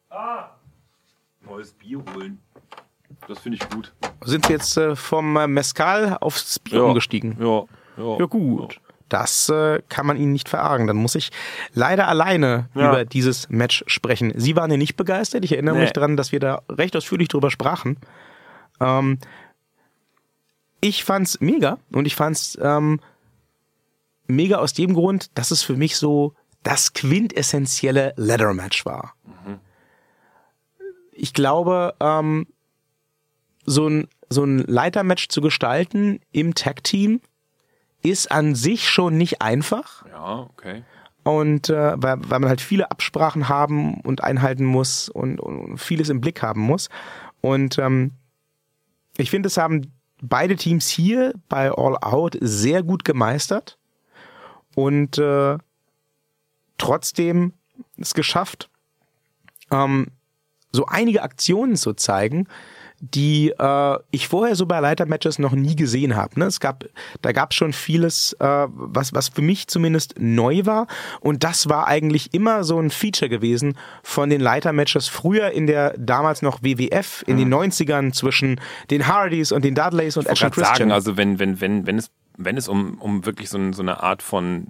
[0.09, 0.49] Ah,
[1.49, 2.39] Neues Bier holen.
[3.27, 3.93] Das finde ich gut.
[4.23, 7.37] Sind wir jetzt äh, vom äh, Mescal aufs Bier umgestiegen?
[7.39, 7.63] Ja,
[7.97, 8.17] ja.
[8.19, 8.79] Ja gut.
[9.09, 10.85] Das äh, kann man ihnen nicht verargen.
[10.85, 11.31] Dann muss ich
[11.73, 12.89] leider alleine Ja.
[12.89, 14.33] über dieses Match sprechen.
[14.35, 15.43] Sie waren ja nicht begeistert.
[15.43, 15.81] Ich erinnere Nee.
[15.81, 17.97] mich daran, dass wir da recht ausführlich drüber sprachen.
[18.79, 19.17] Ähm,
[20.81, 22.99] ich fand's mega und ich fand's ähm,
[24.27, 29.15] mega aus dem Grund, dass es für mich so das quintessentielle Ladder-Match war.
[31.21, 32.47] Ich glaube, ähm,
[33.65, 37.19] so ein, so ein Leitermatch zu gestalten im Tag-Team
[38.01, 40.05] ist an sich schon nicht einfach.
[40.07, 40.83] Ja, okay.
[41.23, 46.07] Und äh, weil, weil man halt viele Absprachen haben und einhalten muss und, und vieles
[46.07, 46.89] im Blick haben muss.
[47.41, 48.11] Und ähm,
[49.17, 53.77] ich finde, es haben beide Teams hier bei All Out sehr gut gemeistert
[54.73, 55.57] und äh,
[56.77, 57.53] trotzdem
[57.97, 58.69] es geschafft,
[59.71, 60.07] ähm,
[60.71, 62.47] so einige Aktionen zu zeigen,
[63.01, 66.39] die äh, ich vorher so bei Leitermatches noch nie gesehen habe.
[66.39, 66.45] Ne?
[66.45, 66.85] Es gab,
[67.21, 70.87] da gab es schon vieles, äh, was was für mich zumindest neu war.
[71.21, 75.97] Und das war eigentlich immer so ein Feature gewesen von den Leitermatches früher in der
[75.97, 80.75] damals noch WWF in den 90ern zwischen den Hardys und den Dudleys und gerade Christian.
[80.75, 84.03] sagen, also wenn, wenn, wenn, wenn es, wenn es um, um wirklich so, so eine
[84.03, 84.67] Art von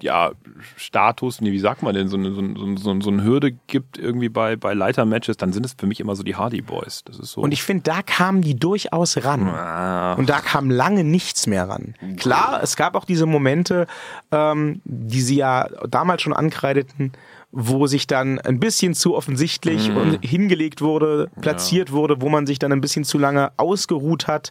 [0.00, 0.32] ja,
[0.76, 3.52] Status, nee, wie sagt man denn, so eine, so, eine- so, eine- so eine Hürde
[3.66, 7.02] gibt irgendwie bei, bei Leitermatches, dann sind es für mich immer so die Hardy Boys.
[7.04, 7.40] Das ist so.
[7.40, 9.46] Und ich finde, da kamen die durchaus ran.
[9.48, 10.14] Ah.
[10.14, 11.94] Und da kam lange nichts mehr ran.
[12.16, 13.86] Klar, es gab auch diese Momente,
[14.32, 17.12] ähm, die sie ja damals schon ankreideten,
[17.52, 19.96] wo sich dann ein bisschen zu offensichtlich Mhm.
[19.96, 24.50] und hingelegt wurde, platziert wurde, wo man sich dann ein bisschen zu lange ausgeruht hat.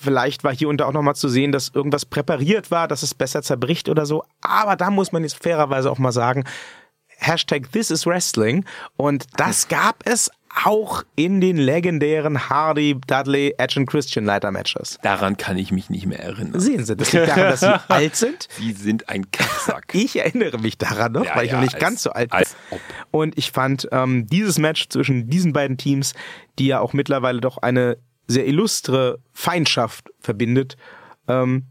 [0.00, 3.14] Vielleicht war hier und da auch nochmal zu sehen, dass irgendwas präpariert war, dass es
[3.14, 4.24] besser zerbricht oder so.
[4.40, 6.44] Aber da muss man jetzt fairerweise auch mal sagen,
[7.18, 8.64] Hashtag This is Wrestling.
[8.96, 10.30] Und das gab es
[10.64, 14.98] auch in den legendären Hardy, Dudley, Edge und Christian Leiter-Matches.
[15.02, 16.58] Daran kann ich mich nicht mehr erinnern.
[16.60, 18.48] Sehen Sie, das liegt daran, dass Sie alt sind.
[18.58, 19.84] Sie sind ein Kacksack.
[19.94, 22.30] Ich erinnere mich daran noch, Ja, weil ich ja, noch nicht als- ganz so alt
[22.30, 22.42] bin.
[23.12, 26.14] Und ich fand ähm, dieses Match zwischen diesen beiden Teams,
[26.58, 30.76] die ja auch mittlerweile doch eine sehr illustre Feindschaft verbindet,
[31.28, 31.66] ähm,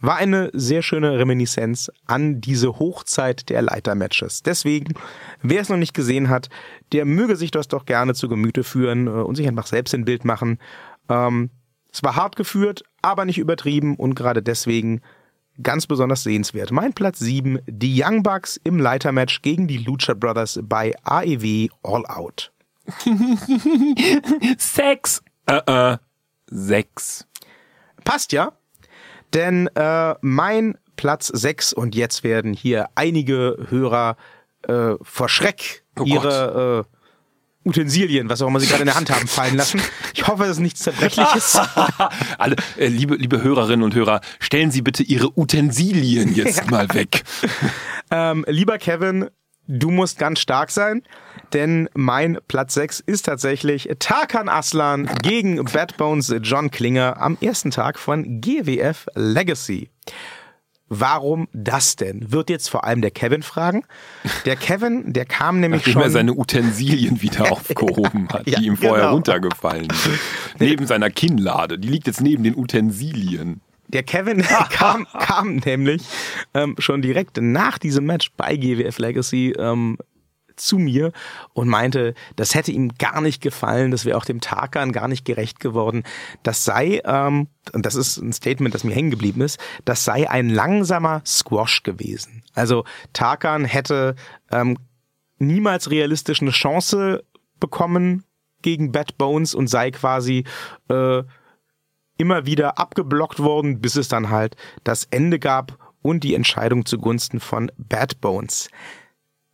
[0.00, 4.42] war eine sehr schöne Reminiszenz an diese Hochzeit der Leitermatches.
[4.42, 4.94] Deswegen,
[5.42, 6.48] wer es noch nicht gesehen hat,
[6.92, 10.04] der möge sich das doch gerne zu Gemüte führen äh, und sich einfach selbst ein
[10.04, 10.58] Bild machen.
[11.08, 11.50] Ähm,
[11.92, 15.00] es war hart geführt, aber nicht übertrieben und gerade deswegen
[15.62, 16.70] ganz besonders sehenswert.
[16.70, 22.04] Mein Platz 7, die Young Bucks im Leitermatch gegen die Lucha Brothers bei AEW All
[22.06, 22.52] Out.
[24.58, 25.22] Sex.
[25.46, 25.98] Äh, äh.
[26.48, 27.26] Sechs.
[28.04, 28.52] Passt ja,
[29.34, 34.16] denn äh, mein Platz 6 und jetzt werden hier einige Hörer
[34.68, 39.10] äh, vor Schreck Oh ihre äh, Utensilien, was auch immer sie gerade in der Hand
[39.10, 39.82] haben, fallen lassen.
[40.14, 41.58] Ich hoffe, das ist nichts Zerbrechliches.
[42.38, 47.24] Alle, äh, liebe, liebe Hörerinnen und Hörer, stellen Sie bitte Ihre Utensilien jetzt mal weg.
[48.10, 49.30] ähm, lieber Kevin,
[49.66, 51.02] du musst ganz stark sein,
[51.52, 57.70] denn mein Platz 6 ist tatsächlich Tarkan Aslan gegen Bad Bones John Klinger am ersten
[57.70, 59.90] Tag von GWF Legacy.
[60.88, 62.30] Warum das denn?
[62.30, 63.82] Wird jetzt vor allem der Kevin fragen.
[64.44, 66.12] Der Kevin, der kam nämlich Nachdem er schon.
[66.12, 69.14] seine Utensilien wieder aufgehoben hat, Ja, die ihm vorher genau.
[69.14, 70.18] runtergefallen sind.
[70.60, 71.78] Neben seiner Kinnlade.
[71.80, 73.60] Die liegt jetzt neben den Utensilien.
[73.88, 76.04] Der Kevin kam, kam nämlich
[76.54, 79.98] ähm, schon direkt nach diesem Match bei GWF Legacy ähm,
[80.56, 81.12] zu mir
[81.52, 85.24] und meinte, das hätte ihm gar nicht gefallen, das wäre auch dem Tarkan gar nicht
[85.24, 86.02] gerecht geworden.
[86.42, 90.28] Das sei, ähm, und das ist ein Statement, das mir hängen geblieben ist, das sei
[90.28, 92.42] ein langsamer Squash gewesen.
[92.54, 94.16] Also Tarkan hätte
[94.50, 94.78] ähm,
[95.38, 97.24] niemals realistisch eine Chance
[97.60, 98.24] bekommen
[98.62, 100.44] gegen Bad Bones und sei quasi
[100.88, 101.22] äh,
[102.18, 107.40] immer wieder abgeblockt worden, bis es dann halt das Ende gab und die Entscheidung zugunsten
[107.40, 108.70] von Bad Bones.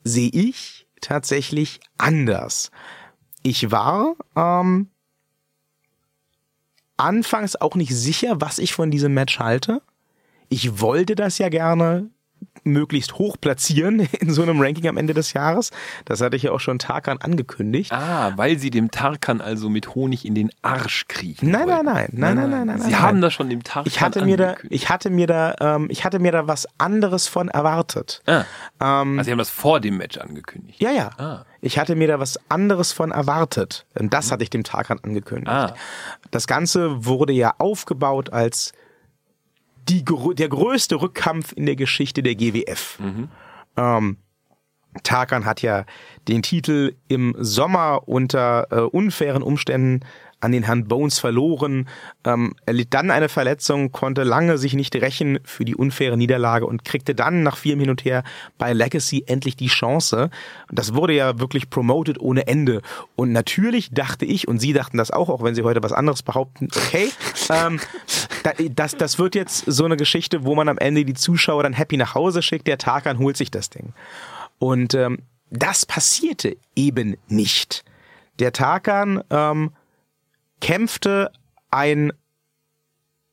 [0.05, 2.71] Sehe ich tatsächlich anders.
[3.43, 4.89] Ich war ähm,
[6.97, 9.83] anfangs auch nicht sicher, was ich von diesem Match halte.
[10.49, 12.11] Ich wollte das ja gerne
[12.65, 15.71] möglichst hoch platzieren in so einem Ranking am Ende des Jahres.
[16.05, 17.93] Das hatte ich ja auch schon Tarkan angekündigt.
[17.93, 21.51] Ah, weil sie dem Tarkan also mit Honig in den Arsch kriechen.
[21.51, 22.21] Nein, nein, wollten.
[22.21, 23.23] nein, nein, nein, nein, nein, Sie nein, haben nein.
[23.23, 24.75] das schon dem Tarkan Ich hatte mir da, angekündigt.
[24.83, 28.23] ich hatte mir da, ähm, ich hatte mir da was anderes von erwartet.
[28.27, 28.45] Ah.
[28.81, 30.81] Ähm, Also sie haben das vor dem Match angekündigt.
[30.81, 31.11] ja, ja.
[31.19, 31.45] Ah.
[31.65, 33.87] Ich hatte mir da was anderes von erwartet.
[33.97, 35.49] Und das hatte ich dem Tarkan angekündigt.
[35.49, 35.75] Ah.
[36.33, 38.73] Das Ganze wurde ja aufgebaut als
[39.89, 42.99] die, der größte Rückkampf in der Geschichte der GWF.
[43.77, 44.17] Ähm,
[45.03, 45.85] Tarkan hat ja
[46.29, 50.01] den Titel im Sommer unter äh, unfairen Umständen
[50.43, 51.89] an den Herrn Bones verloren.
[52.25, 56.67] Ähm, er litt dann eine Verletzung, konnte lange sich nicht rächen für die unfaire Niederlage
[56.67, 58.25] und kriegte dann nach vielem Hin und Her
[58.59, 60.31] bei Legacy endlich die Chance.
[60.71, 62.83] Das wurde ja wirklich promoted ohne Ende.
[63.17, 66.23] Und natürlich dachte ich, und Sie dachten das auch, auch wenn Sie heute was anderes
[66.23, 67.09] behaupten, okay,
[67.51, 67.79] ähm,
[68.43, 71.73] da- das, das wird jetzt so eine Geschichte, wo man am Ende die Zuschauer dann
[71.73, 73.93] happy nach Hause schickt, der Tarkan holt sich das Ding.
[74.59, 75.19] Und ähm,
[75.51, 77.85] das passierte eben nicht.
[78.39, 79.71] Der Tarkan ähm,
[80.63, 81.31] kämpfte
[81.71, 82.13] ein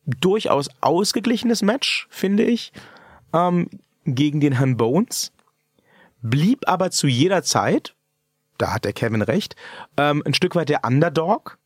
[0.06, 2.74] durchaus ausgeglichenes Match, finde ich,
[3.34, 3.70] ähm,
[4.06, 5.32] gegen den Herrn Bones,
[6.22, 7.94] blieb aber zu jeder Zeit,
[8.58, 9.56] da hat der Kevin recht,
[9.96, 11.58] ähm, ein Stück weit der Underdog.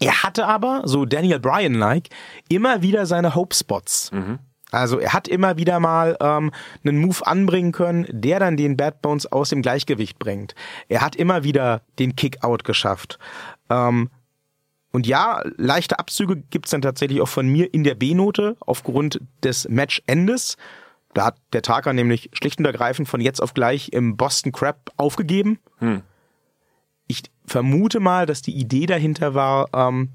[0.00, 2.08] Er hatte aber, so Daniel Bryan-like,
[2.48, 4.10] immer wieder seine Hope-Spots.
[4.70, 6.52] Also er hat immer wieder mal ähm,
[6.84, 10.54] einen Move anbringen können, der dann den Bad Bones aus dem Gleichgewicht bringt.
[10.88, 13.18] Er hat immer wieder den Kick-Out geschafft.
[13.70, 14.10] Ähm,
[14.98, 19.68] und ja, leichte Abzüge gibt's dann tatsächlich auch von mir in der B-Note aufgrund des
[19.68, 20.56] Matchendes.
[21.14, 24.90] Da hat der Tarkan nämlich schlicht und ergreifend von jetzt auf gleich im Boston Crab
[24.96, 25.60] aufgegeben.
[27.06, 30.08] Ich vermute mal, dass die Idee dahinter war, ähm,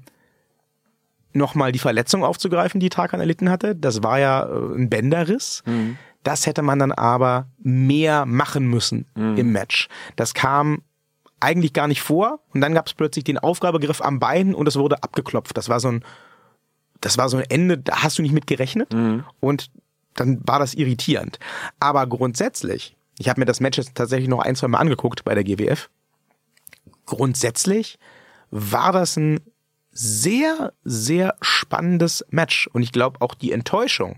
[1.32, 3.74] nochmal die Verletzung aufzugreifen, die Tarkan erlitten hatte.
[3.74, 5.62] Das war ja äh, ein Bänderriss.
[6.24, 9.06] Das hätte man dann aber mehr machen müssen
[9.38, 9.88] im Match.
[10.16, 10.82] Das kam
[11.44, 14.76] eigentlich gar nicht vor und dann gab es plötzlich den Aufgabegriff am Bein und es
[14.76, 15.56] wurde abgeklopft.
[15.56, 16.04] Das war so ein,
[17.00, 18.92] das war so ein Ende, da hast du nicht mit gerechnet
[19.40, 19.70] und
[20.14, 21.38] dann war das irritierend.
[21.80, 25.34] Aber grundsätzlich, ich habe mir das Match jetzt tatsächlich noch ein, zwei Mal angeguckt bei
[25.34, 25.90] der GWF.
[27.06, 27.98] Grundsätzlich
[28.50, 29.40] war das ein
[29.90, 32.68] sehr, sehr spannendes Match.
[32.72, 34.16] Und ich glaube auch die Enttäuschung,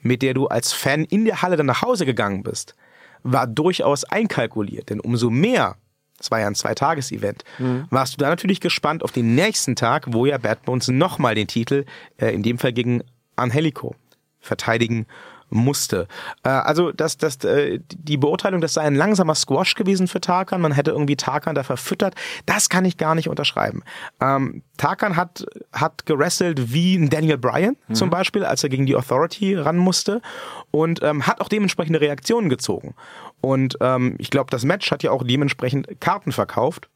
[0.00, 2.74] mit der du als Fan in der Halle dann nach Hause gegangen bist,
[3.22, 4.90] war durchaus einkalkuliert.
[4.90, 5.76] Denn umso mehr,
[6.20, 7.44] das war ja ein Zweitages-Event,
[7.90, 11.46] warst du da natürlich gespannt auf den nächsten Tag, wo ja Bad Bones nochmal den
[11.46, 11.86] Titel,
[12.18, 13.02] äh, in dem Fall gegen
[13.36, 13.96] Angelico,
[14.38, 15.06] verteidigen
[15.50, 16.08] musste.
[16.42, 20.60] Äh, also das, das, äh, die Beurteilung, das sei ein langsamer Squash gewesen für Tarkan,
[20.60, 22.14] man hätte irgendwie Tarkan da verfüttert,
[22.46, 23.82] das kann ich gar nicht unterschreiben.
[24.20, 28.96] Ähm, Tarkan hat, hat gerasselt wie ein Daniel Bryan zum Beispiel, als er gegen die
[28.96, 30.22] Authority ran musste
[30.70, 32.94] und ähm, hat auch dementsprechende Reaktionen gezogen.
[33.40, 36.88] Und ähm, ich glaube, das Match hat ja auch dementsprechend Karten verkauft.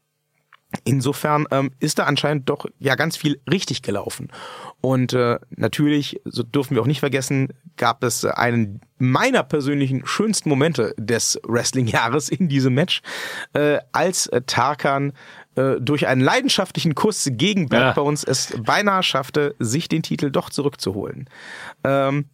[0.83, 4.29] Insofern ähm, ist da anscheinend doch ja ganz viel richtig gelaufen.
[4.81, 10.49] Und äh, natürlich, so dürfen wir auch nicht vergessen, gab es einen meiner persönlichen schönsten
[10.49, 13.01] Momente des Wrestling-Jahres in diesem Match,
[13.53, 15.13] äh, als Tarkan
[15.55, 17.91] äh, durch einen leidenschaftlichen Kuss gegen Bad Ja.
[17.93, 21.29] Bones es beinahe schaffte, sich den Titel doch zurückzuholen.
[21.83, 22.25] Ähm,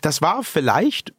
[0.00, 1.14] das war vielleicht,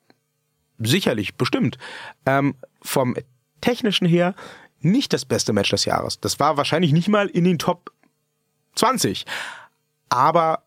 [0.77, 1.77] sicherlich, bestimmt,
[2.25, 3.15] ähm, vom
[3.61, 4.35] technischen her
[4.81, 6.19] nicht das beste Match des Jahres.
[6.19, 7.91] Das war wahrscheinlich nicht mal in den Top
[8.75, 9.25] 20.
[10.09, 10.63] Aber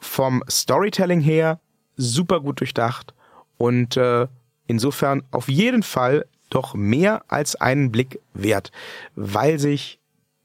[0.00, 1.60] vom Storytelling her
[1.96, 3.14] super gut durchdacht
[3.56, 4.26] und äh,
[4.66, 8.70] insofern auf jeden Fall doch mehr als einen Blick wert,
[9.14, 9.98] weil sich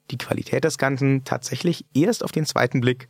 [0.10, 3.08] die Qualität des Ganzen tatsächlich erst auf den zweiten Blick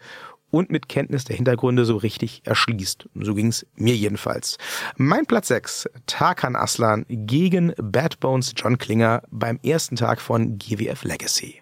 [0.51, 3.09] und mit Kenntnis der Hintergründe so richtig erschließt.
[3.15, 4.57] So ging's mir jedenfalls.
[4.97, 11.03] Mein Platz 6, Tarkan Aslan gegen Bad Bones John Klinger beim ersten Tag von GWF
[11.03, 11.61] Legacy.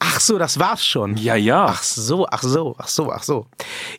[0.00, 1.16] Ach so, das war's schon.
[1.16, 1.64] Ja, ja.
[1.66, 3.46] Ach so, ach so, ach so, ach so.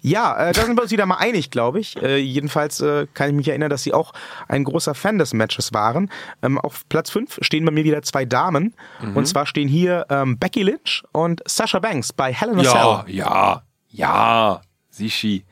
[0.02, 2.02] Ja, äh, da sind wir uns wieder mal einig, glaube ich.
[2.02, 4.14] Äh, jedenfalls äh, kann ich mich erinnern, dass sie auch
[4.48, 6.10] ein großer Fan des Matches waren.
[6.42, 8.74] Ähm, auf Platz 5 stehen bei mir wieder zwei Damen.
[9.14, 12.72] Und zwar stehen hier ähm, Becky Lynch und Sasha Banks bei Hell in a Ja,
[13.04, 13.16] Cell.
[13.16, 14.62] ja, ja.
[14.92, 15.46] Sishi.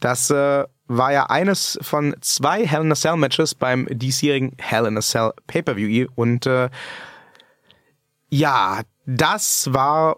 [0.00, 4.86] Das äh, war ja eines von zwei Hell in a Cell Matches beim diesjährigen Hell
[4.86, 6.08] in a Cell Pay-Per-View.
[6.16, 6.70] Und äh,
[8.30, 10.16] ja, das war,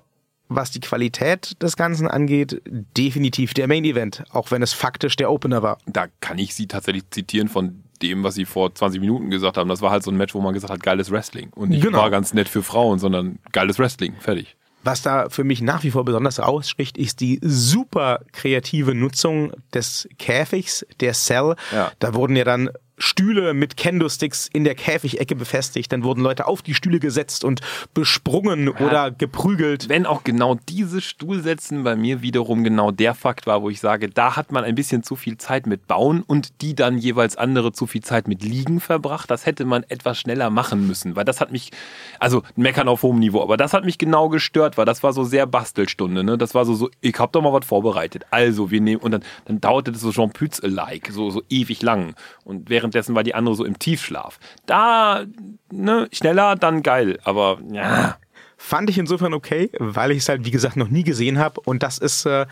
[0.48, 5.30] was die Qualität des Ganzen angeht, definitiv der Main Event, auch wenn es faktisch der
[5.30, 5.78] Opener war.
[5.86, 9.68] Da kann ich sie tatsächlich zitieren von dem, was sie vor 20 Minuten gesagt haben.
[9.68, 11.50] Das war halt so ein Match, wo man gesagt hat, geiles Wrestling.
[11.54, 11.98] Und nicht Genau.
[11.98, 14.14] war ganz nett für Frauen, sondern geiles Wrestling.
[14.20, 14.56] Fertig.
[14.82, 20.06] Was da für mich nach wie vor besonders raussticht, ist die super kreative Nutzung des
[20.18, 21.54] Käfigs, der Cell.
[21.72, 21.90] Ja.
[22.00, 22.68] Da wurden ja dann
[22.98, 25.92] Stühle mit Kendo-Sticks in der Käfigecke befestigt.
[25.92, 27.60] Dann wurden Leute auf die Stühle gesetzt und
[27.92, 29.88] besprungen oder geprügelt.
[29.88, 34.08] Wenn auch genau diese Stuhlsetzen bei mir wiederum genau der Fakt war, wo ich sage,
[34.08, 37.72] da hat man ein bisschen zu viel Zeit mit Bauen und die dann jeweils andere
[37.72, 39.30] zu viel Zeit mit Liegen verbracht.
[39.30, 41.70] Das hätte man etwas schneller machen müssen, weil das hat mich,
[42.18, 45.24] also meckern auf hohem Niveau, aber das hat mich genau gestört, weil das war so
[45.24, 46.24] sehr Bastelstunde.
[46.24, 46.38] Ne?
[46.38, 48.24] Das war so, so ich hab doch mal was vorbereitet.
[48.30, 52.14] Also, wir nehmen, und dann, dann dauerte das so Jean Pütz-alike, so, so ewig lang.
[52.44, 54.38] Und währenddessen war die andere so im Tiefschlaf.
[54.66, 55.24] Da,
[55.72, 57.18] ne, schneller, dann geil.
[57.24, 58.16] Aber ja.
[58.56, 61.60] Fand ich insofern okay, weil ich es halt, wie gesagt, noch nie gesehen habe.
[61.64, 62.46] Und das ist äh,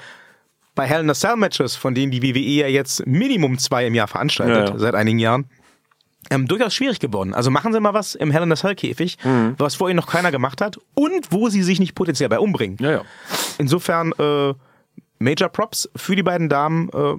[0.75, 3.95] bei Hell in a Cell Matches, von denen die WWE ja jetzt Minimum zwei im
[3.95, 4.79] Jahr veranstaltet, Ja, ja.
[4.79, 5.47] seit einigen Jahren,
[6.31, 7.33] ähm, durchaus schwierig geworden.
[7.35, 9.55] Also machen Sie mal was im Hell in a Cell Käfig, Mhm.
[9.59, 12.77] was vorher noch keiner gemacht hat und wo Sie sich nicht potenziell bei umbringen.
[12.81, 13.03] Ja.
[13.59, 14.55] Insofern äh,
[15.19, 16.89] Major Props für die beiden Damen.
[16.91, 17.15] Äh,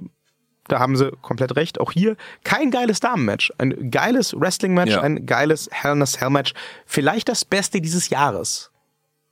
[0.68, 1.80] da haben sie komplett recht.
[1.80, 3.52] Auch hier kein geiles Damenmatch.
[3.58, 5.00] Ein geiles Wrestling-Match, Ja.
[5.02, 6.54] ein geiles Hell in a Cell-Match.
[6.86, 8.70] Vielleicht das Beste dieses Jahres.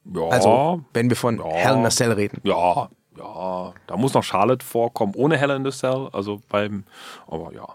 [0.05, 1.45] Ja, Also, wenn wir von Ja.
[1.47, 2.41] Hell in a Cell reden.
[2.45, 3.73] ja, ja.
[3.87, 6.09] Da muss noch Charlotte vorkommen, ohne Hell in the Cell.
[6.13, 6.85] Also beim,
[7.27, 7.69] aber ja.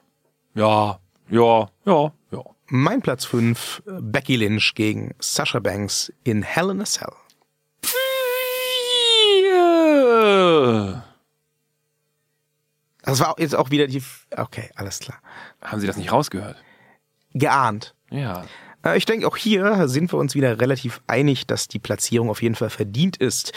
[0.55, 0.99] Ja,
[1.29, 2.43] ja, ja, ja.
[2.69, 7.13] Mein Platz 5, Becky Lynch gegen Sasha Banks in Hell in a Cell.
[13.07, 14.03] Das war jetzt auch wieder die.
[14.35, 15.17] Okay, alles klar.
[15.61, 16.57] Haben Sie das nicht rausgehört?
[17.33, 17.95] Geahnt.
[18.11, 18.43] Ja.
[18.83, 22.41] Äh, Ich denke, auch hier sind wir uns wieder relativ einig, dass die Platzierung auf
[22.41, 23.53] jeden Fall verdient ist.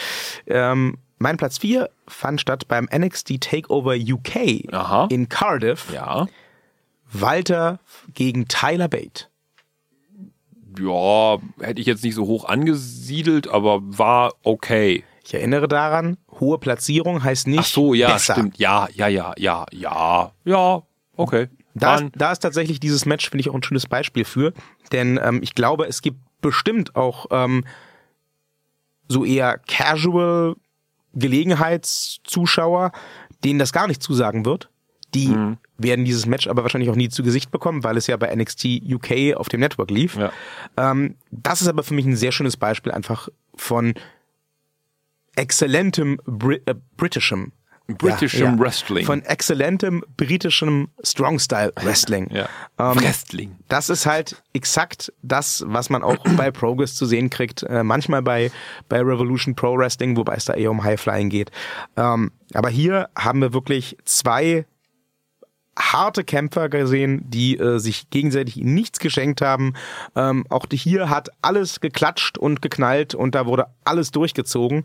[0.47, 5.07] Ähm, mein Platz 4 fand statt beim NXT Takeover UK Aha.
[5.11, 5.91] in Cardiff.
[5.93, 6.27] Ja.
[7.11, 7.79] Walter
[8.13, 9.25] gegen Tyler Bate.
[10.79, 15.03] Ja, hätte ich jetzt nicht so hoch angesiedelt, aber war okay.
[15.23, 18.33] Ich erinnere daran, hohe Platzierung heißt nicht Ach so, ja, besser.
[18.33, 18.57] stimmt.
[18.57, 20.81] Ja, ja, ja, ja, ja, ja,
[21.15, 21.47] okay.
[21.73, 24.51] Da ist, da ist tatsächlich dieses Match, finde ich, auch ein schönes Beispiel für.
[24.91, 27.63] Denn ähm, ich glaube, es gibt bestimmt auch ähm,
[29.07, 30.55] so eher casual
[31.13, 32.91] Gelegenheitszuschauer,
[33.43, 34.69] denen das gar nicht zusagen wird.
[35.13, 35.57] Die Mhm.
[35.77, 38.65] werden dieses Match aber wahrscheinlich auch nie zu Gesicht bekommen, weil es ja bei NXT
[38.89, 40.15] UK auf dem Network lief.
[40.15, 40.31] Ja.
[40.77, 43.93] Ähm, das ist aber für mich ein sehr schönes Beispiel einfach von
[45.35, 47.51] exzellentem Bri äh, britischem
[47.97, 49.05] Britischem Wrestling.
[49.05, 52.29] Von exzellentem britischem Strong Style Wrestling.
[52.31, 52.47] ja.
[52.79, 53.55] Ähm, Wrestling.
[53.67, 57.63] das ist halt exakt das, was man auch bei Progress zu sehen kriegt.
[57.63, 58.51] Äh, manchmal bei,
[58.89, 61.51] bei Revolution Pro Wrestling, wobei es da eher um High Flying geht.
[61.97, 64.65] Ähm, aber hier haben wir wirklich zwei
[65.77, 69.73] harte Kämpfer gesehen, die äh, sich gegenseitig nichts geschenkt haben.
[70.15, 74.83] Ähm, auch hier hat alles geklatscht und geknallt und da wurde alles durchgezogen.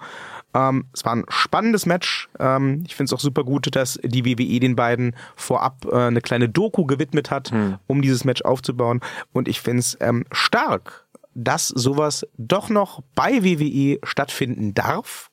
[0.56, 2.28] Ähm, es war ein spannendes Match.
[2.38, 6.22] Ähm, ich finde es auch super gut, dass die WWE den beiden vorab äh, eine
[6.22, 7.52] kleine Doku gewidmet hat,
[7.86, 9.00] um dieses Match aufzubauen.
[9.32, 15.30] Und ich finde es ähm, stark, dass sowas doch noch bei WWE stattfinden darf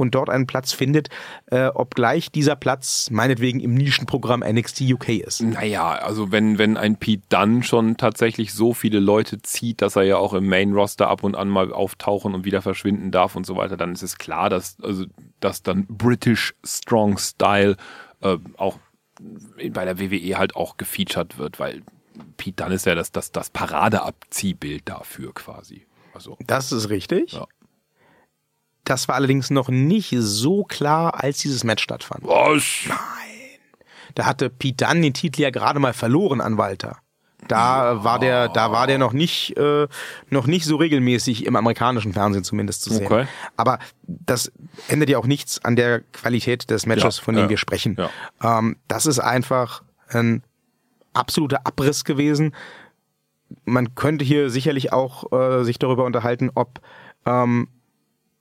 [0.00, 1.08] und dort einen Platz findet,
[1.46, 5.42] äh, obgleich dieser Platz meinetwegen im Nischenprogramm NXT UK ist.
[5.42, 10.02] Naja, also wenn, wenn ein Pete Dunn schon tatsächlich so viele Leute zieht, dass er
[10.02, 13.56] ja auch im Main-Roster ab und an mal auftauchen und wieder verschwinden darf und so
[13.56, 15.04] weiter, dann ist es klar, dass, also,
[15.40, 17.76] dass dann British Strong Style
[18.22, 18.78] äh, auch
[19.70, 21.82] bei der WWE halt auch gefeatured wird, weil
[22.38, 25.86] Pete Dunn ist ja das, das, das Paradeabziehbild dafür quasi.
[26.14, 27.32] Also, Das ist richtig.
[27.32, 27.46] Ja.
[28.90, 32.24] Das war allerdings noch nicht so klar, als dieses Match stattfand.
[32.24, 32.92] was?
[34.16, 36.98] Da hatte Pete Dunne den Titel ja gerade mal verloren an Walter.
[37.46, 39.86] Da war der, da war der noch nicht, äh,
[40.28, 43.06] noch nicht so regelmäßig im amerikanischen Fernsehen zumindest zu sehen.
[43.06, 43.28] Okay.
[43.56, 43.78] Aber
[44.08, 44.50] das
[44.88, 47.96] ändert ja auch nichts an der Qualität des Matches, Ja, von dem ja, wir sprechen.
[47.96, 48.10] ja.
[48.58, 50.42] Ähm, das ist einfach ein
[51.12, 52.56] absoluter Abriss gewesen.
[53.64, 56.80] Man könnte hier sicherlich auch äh, sich darüber unterhalten, ob
[57.24, 57.68] ähm,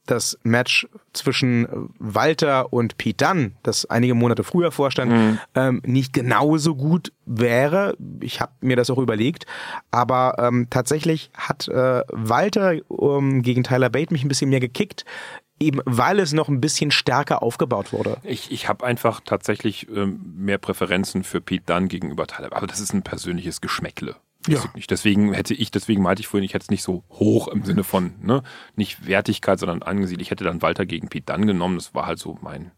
[0.10, 6.76] das Match zwischen Walter und Pete Dunne, das einige Monate früher vorstand, ähm, nicht genauso
[6.76, 7.96] gut wäre.
[8.22, 9.46] Ich habe mir das auch überlegt.
[9.92, 15.06] Aber ähm, tatsächlich hat äh, Walter ähm, gegen Tyler Bate mich ein bisschen mehr gekickt,
[15.60, 18.18] eben weil es noch ein bisschen stärker aufgebaut wurde.
[18.24, 22.50] Ich, ich habe einfach tatsächlich ähm, mehr Präferenzen für Pete Dunne gegenüber Tyler.
[22.54, 24.16] Aber das ist ein persönliches Geschmäckle.
[24.48, 24.64] Ja.
[24.64, 24.92] ich Nicht.
[24.92, 27.84] Deswegen hätte ich, deswegen meinte ich vorhin, ich hätte es nicht so hoch im Sinne
[27.84, 28.44] von, ne,
[28.76, 30.22] nicht Wertigkeit, sondern angesiedelt.
[30.22, 31.76] Ich hätte dann Walter gegen Pete Dunne genommen.
[31.76, 32.72] Das war halt so mein,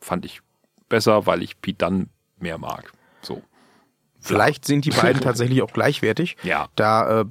[0.00, 0.40] fand ich
[0.88, 2.06] besser, weil ich Pete Dunne
[2.38, 2.92] mehr mag.
[3.22, 3.42] So.
[4.20, 6.36] Vielleicht sind die beiden tatsächlich auch gleichwertig.
[6.42, 6.68] Ja.
[6.76, 7.24] Da äh,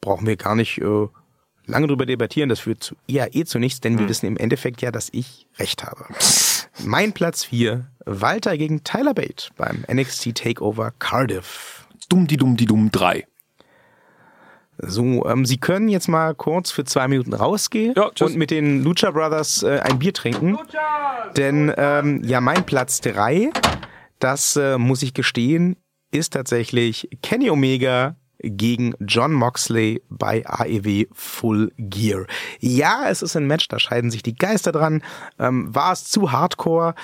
[0.00, 1.08] brauchen wir gar nicht äh,
[1.66, 2.48] lange drüber debattieren.
[2.48, 5.48] Das führt zu, eher eh zu nichts, denn wir wissen im Endeffekt ja, dass ich
[5.58, 6.06] recht habe.
[6.84, 11.79] mein Platz 4, Walter gegen Tyler Bate beim NXT Takeover Cardiff.
[12.10, 13.24] Dumm die dumm die dumm 3.
[14.82, 18.30] So, ähm, Sie können jetzt mal kurz für zwei Minuten rausgehen Ja, tschüss.
[18.30, 20.58] und mit den Lucha Brothers äh, ein Bier trinken.
[21.36, 23.50] Denn ähm, ja, mein Platz drei,
[24.20, 25.76] das äh, muss ich gestehen,
[26.12, 32.24] ist tatsächlich Kenny Omega gegen John Moxley bei AEW Full Gear.
[32.58, 35.02] Ja, es ist ein Match, da scheiden sich die Geister dran.
[35.38, 36.94] Ähm, war es zu hardcore?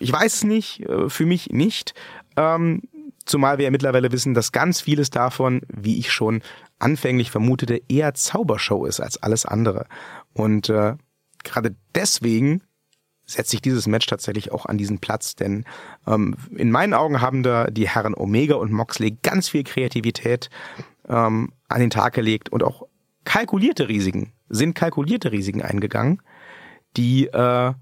[0.00, 1.94] Ich weiß es nicht, äh, für mich nicht.
[2.36, 2.82] Ähm,
[3.24, 6.42] zumal wir ja mittlerweile wissen, dass ganz vieles davon, wie ich schon
[6.78, 9.86] anfänglich vermutete, eher Zaubershow ist als alles andere.
[10.32, 10.94] Und äh,
[11.44, 12.62] gerade deswegen
[13.24, 15.64] setze ich dieses Match tatsächlich auch an diesen Platz, denn
[16.06, 20.50] ähm, in meinen Augen haben da die Herren Omega und Moxley ganz viel Kreativität
[21.08, 22.86] ähm, an den Tag gelegt und auch
[23.24, 26.20] kalkulierte Risiken, sind kalkulierte Risiken eingegangen,
[26.96, 27.72] die äh,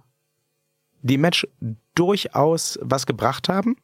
[1.03, 1.47] dem Match
[1.95, 3.77] durchaus was gebracht haben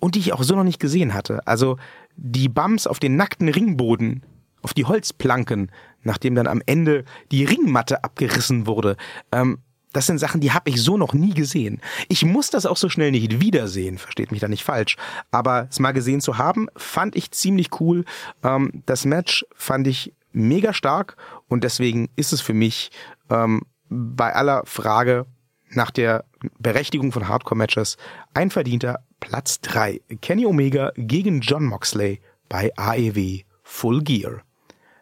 [0.00, 1.46] und die ich auch so noch nicht gesehen hatte.
[1.46, 1.76] Also
[2.16, 4.24] die Bums auf den nackten Ringboden,
[4.62, 5.70] auf die Holzplanken,
[6.02, 8.96] nachdem dann am Ende die Ringmatte abgerissen wurde.
[9.32, 9.58] Ähm,
[9.92, 11.80] das sind Sachen, die habe ich so noch nie gesehen.
[12.08, 14.96] Ich muss das auch so schnell nicht wiedersehen, versteht mich da nicht falsch.
[15.30, 18.04] Aber es mal gesehen zu haben, fand ich ziemlich cool.
[18.42, 21.16] Ähm, das Match fand ich mega stark
[21.48, 22.90] und deswegen ist es für mich
[23.30, 25.26] ähm, bei aller Frage
[25.70, 26.24] nach der
[26.58, 27.96] Berechtigung von Hardcore-Matches
[28.34, 30.00] ein verdienter Platz 3.
[30.20, 34.42] Kenny Omega gegen John Moxley bei AEW Full Gear.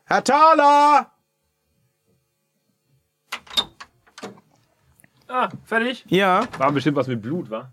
[0.05, 1.11] Herr Thaler!
[5.29, 6.05] Ah, fertig?
[6.09, 6.47] Ja.
[6.59, 7.71] War bestimmt was mit Blut, wa?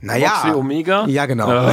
[0.00, 0.30] Naja.
[0.30, 1.06] Moxley Omega?
[1.06, 1.48] Ja, genau.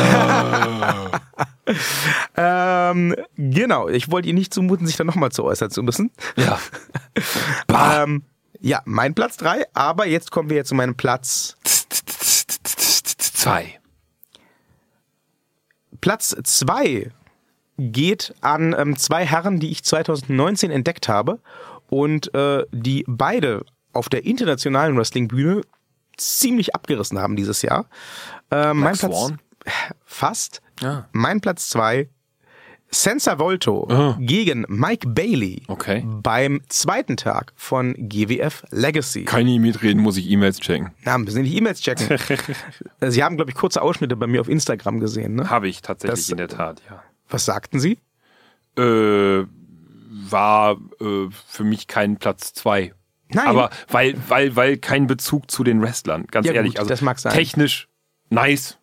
[2.35, 3.87] ähm, genau.
[3.89, 6.11] Ich wollte Ihnen nicht zumuten, sich da nochmal zu äußern zu müssen.
[6.35, 6.59] Ja.
[7.73, 8.23] Ähm,
[8.59, 11.57] ja, mein Platz 3, aber jetzt kommen wir jetzt zu meinem Platz.
[13.41, 13.79] Zwei.
[15.99, 17.11] Platz 2
[17.79, 21.39] geht an ähm, zwei Herren, die ich 2019 entdeckt habe
[21.89, 25.61] und äh, die beide auf der internationalen Wrestling-Bühne
[26.17, 27.87] ziemlich abgerissen haben dieses Jahr.
[28.51, 29.39] Äh, mein Platz Swan?
[30.05, 30.61] fast.
[30.79, 31.09] Ja.
[31.11, 32.09] Mein Platz 2
[32.93, 34.17] Senza Volto Ah.
[34.19, 36.03] gegen Mike Bailey Okay.
[36.05, 39.23] beim zweiten Tag von GWF Legacy.
[39.23, 40.91] Kann ich mitreden, muss ich E-Mails checken.
[41.05, 42.07] Na, müssen Sie nicht E-Mails checken.
[43.01, 45.35] Sie haben, glaube ich, kurze Ausschnitte bei mir auf Instagram gesehen.
[45.35, 45.49] Ne?
[45.49, 47.01] Habe ich tatsächlich Das- in der Tat, ja.
[47.29, 47.97] Was sagten Sie?
[48.77, 49.45] Äh,
[50.29, 52.93] war äh, für mich kein Platz zwei.
[53.29, 53.47] Nein.
[53.47, 56.73] Aber weil, weil, weil kein Bezug zu den Wrestlern, ganz Ja, ehrlich.
[56.73, 57.31] gut, also das mag sein.
[57.33, 57.87] Technisch
[58.29, 58.77] nice,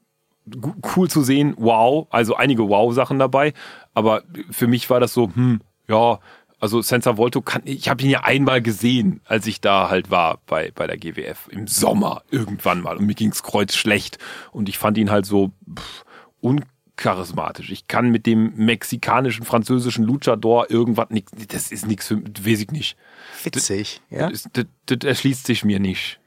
[0.97, 3.53] cool zu sehen, wow, also einige Wow-Sachen dabei.
[3.99, 4.23] Aber
[4.53, 6.21] für mich war das so, hm, ja,
[6.61, 10.39] also Senza Volto kann, ich habe ihn ja einmal gesehen, als ich da halt war
[10.47, 14.19] bei, bei der GWF im Sommer irgendwann mal und mir ging's kreuz schlecht
[14.53, 16.05] und ich fand ihn halt so pff,
[16.41, 17.73] uncharismatisch.
[17.73, 22.71] Ich kann mit dem mexikanischen, französischen Luchador irgendwas nix, das ist nichts für, weiß ich
[22.71, 22.97] nicht.
[23.43, 24.01] Witzig.
[24.11, 24.31] Ja?
[24.31, 26.21] Das, das, das erschließt sich mir nicht.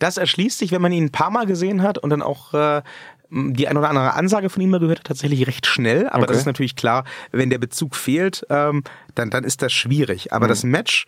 [0.00, 2.82] Das erschließt sich, wenn man ihn ein paar Mal gesehen hat und dann auch äh,
[3.30, 6.08] die ein oder andere Ansage von ihm mal gehört hat, tatsächlich recht schnell.
[6.08, 6.28] Aber Okay.
[6.28, 10.32] das ist natürlich klar, wenn der Bezug fehlt, ähm, dann, dann ist das schwierig.
[10.32, 11.06] Aber das Match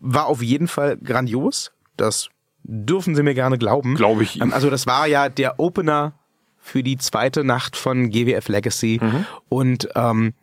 [0.00, 1.72] war auf jeden Fall grandios.
[1.96, 2.30] Das
[2.64, 3.94] dürfen Sie mir gerne glauben.
[3.94, 4.40] Glaube ich.
[4.40, 6.12] Ähm, Also das war ja der Opener
[6.58, 9.00] für die zweite Nacht von GWF Legacy.
[9.48, 10.34] Und ähm,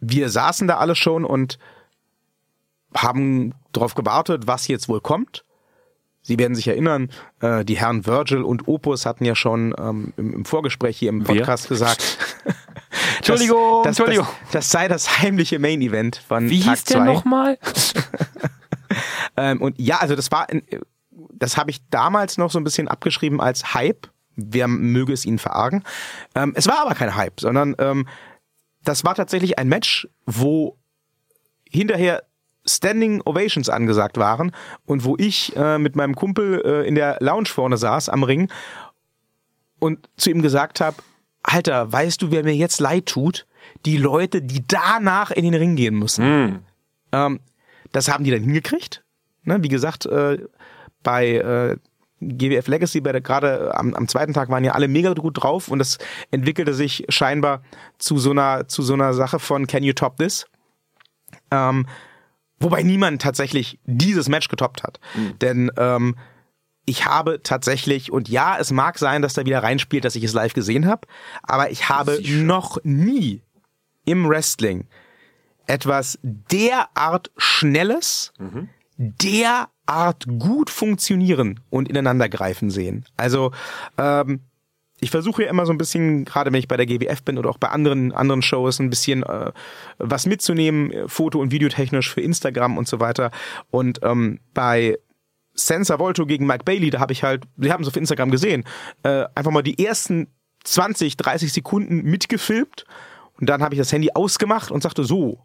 [0.00, 1.58] wir saßen da alle schon und
[2.94, 5.44] haben darauf gewartet, was jetzt wohl kommt.
[6.22, 7.10] Sie werden sich erinnern,
[7.40, 11.24] äh, die Herren Virgil und Opus hatten ja schon ähm, im, im Vorgespräch hier im?
[11.24, 12.18] Podcast gesagt,
[13.16, 14.26] Entschuldigung, das, das, Entschuldigung.
[14.44, 17.58] Das, das sei das heimliche Main Event von Wie Tag hieß der nochmal?
[19.36, 20.46] Ähm, und ja, also das war,
[21.10, 24.08] das habe ich damals noch so ein bisschen abgeschrieben als Hype.
[24.36, 25.82] Wer möge es ihnen verargen.
[26.34, 28.06] Ähm, es war aber kein Hype, sondern ähm,
[28.84, 30.76] das war tatsächlich ein Match, wo
[31.68, 32.22] hinterher
[32.64, 34.52] Standing Ovations angesagt waren
[34.86, 38.50] und wo ich äh, mit meinem Kumpel äh, in der Lounge vorne saß am Ring
[39.78, 40.96] und zu ihm gesagt habe,
[41.42, 43.46] Alter, weißt du, wer mir jetzt leid tut?
[43.84, 46.22] Die Leute, die danach in den Ring gehen müssen.
[47.10, 47.40] Ähm,
[47.90, 49.02] das haben die dann hingekriegt.
[49.44, 50.38] Ne, wie gesagt, äh,
[51.02, 51.76] bei äh,
[52.20, 55.68] GWF Legacy, bei der gerade am, am zweiten Tag waren ja alle mega gut drauf
[55.68, 55.98] und das
[56.30, 57.62] entwickelte sich scheinbar
[57.98, 60.46] zu so einer zu so einer Sache von Can you top this?
[61.50, 61.86] Ähm,
[62.62, 65.00] wobei niemand tatsächlich dieses Match getoppt hat,
[65.40, 66.16] denn ähm,
[66.84, 70.32] ich habe tatsächlich und ja, es mag sein, dass da wieder reinspielt, dass ich es
[70.32, 71.06] live gesehen habe,
[71.42, 73.42] aber ich habe noch nie
[74.04, 74.88] im Wrestling
[75.66, 78.32] etwas derart Schnelles,
[78.96, 83.04] derart gut funktionieren und ineinandergreifen sehen.
[83.16, 83.52] Also
[83.98, 84.40] ähm,
[85.02, 87.50] ich versuche ja immer so ein bisschen, gerade wenn ich bei der GWF bin oder
[87.50, 89.50] auch bei anderen anderen Shows, ein bisschen äh,
[89.98, 93.32] was mitzunehmen, äh, Foto- und Videotechnisch für Instagram und so weiter.
[93.72, 94.96] Und ähm, bei
[95.54, 98.62] Sensor Volto gegen Mike Bailey, da habe ich halt, wir haben es auf Instagram gesehen,
[99.02, 100.28] äh, einfach mal die ersten
[100.62, 102.84] 20, 30 Sekunden mitgefilmt
[103.40, 105.44] und dann habe ich das Handy ausgemacht und sagte so,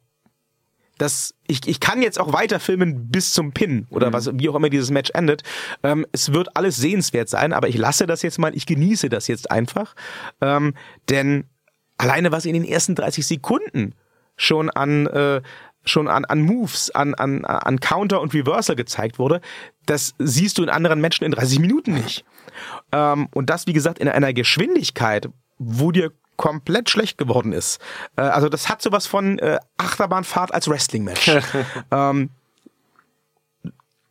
[0.97, 4.55] das, ich, ich kann jetzt auch weiter filmen bis zum Pin oder was, wie auch
[4.55, 5.43] immer dieses Match endet.
[5.83, 9.27] Ähm, es wird alles sehenswert sein, aber ich lasse das jetzt mal, ich genieße das
[9.27, 9.95] jetzt einfach.
[10.41, 10.73] Ähm,
[11.09, 11.45] denn
[11.97, 13.95] alleine was in den ersten 30 Sekunden
[14.35, 15.41] schon an, äh,
[15.85, 19.41] schon an, an Moves, an, an, an Counter und Reversal gezeigt wurde,
[19.85, 22.25] das siehst du in anderen Matchen in 30 Minuten nicht.
[22.91, 27.79] Ähm, und das, wie gesagt, in einer Geschwindigkeit, wo dir komplett schlecht geworden ist.
[28.15, 31.31] Äh, also das hat sowas von äh, Achterbahnfahrt als Wrestling-Match.
[31.91, 32.29] ähm,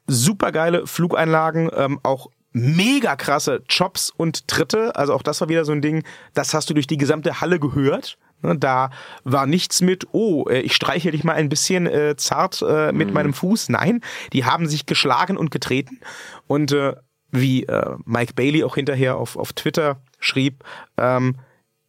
[0.07, 4.95] super geile Flugeinlagen, ähm, auch mega krasse Chops und Tritte.
[4.97, 6.05] Also auch das war wieder so ein Ding,
[6.35, 8.19] das hast du durch die gesamte Halle gehört.
[8.43, 8.91] Ne, Da
[9.25, 13.13] war nichts mit, oh, äh, ich streiche dich mal ein bisschen äh, zart äh, mit
[13.13, 13.69] meinem Fuß.
[13.69, 14.01] Nein,
[14.33, 16.01] die haben sich geschlagen und getreten.
[16.47, 16.95] Und äh,
[17.31, 20.65] wie äh, Mike Bailey auch hinterher auf, auf Twitter schrieb,
[20.97, 21.37] ähm,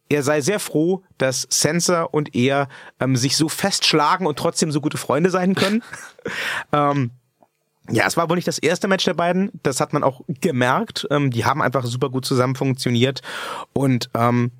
[0.08, 2.68] er sei sehr froh, dass Sensor und er
[3.00, 5.82] ähm, sich so festschlagen und trotzdem so gute Freunde sein können.
[6.72, 7.10] ähm,
[7.90, 9.50] ja, es war wohl nicht das erste Match der beiden.
[9.62, 11.06] Das hat man auch gemerkt.
[11.10, 13.22] Ähm, die haben einfach super gut zusammen funktioniert.
[13.72, 14.52] Und ähm,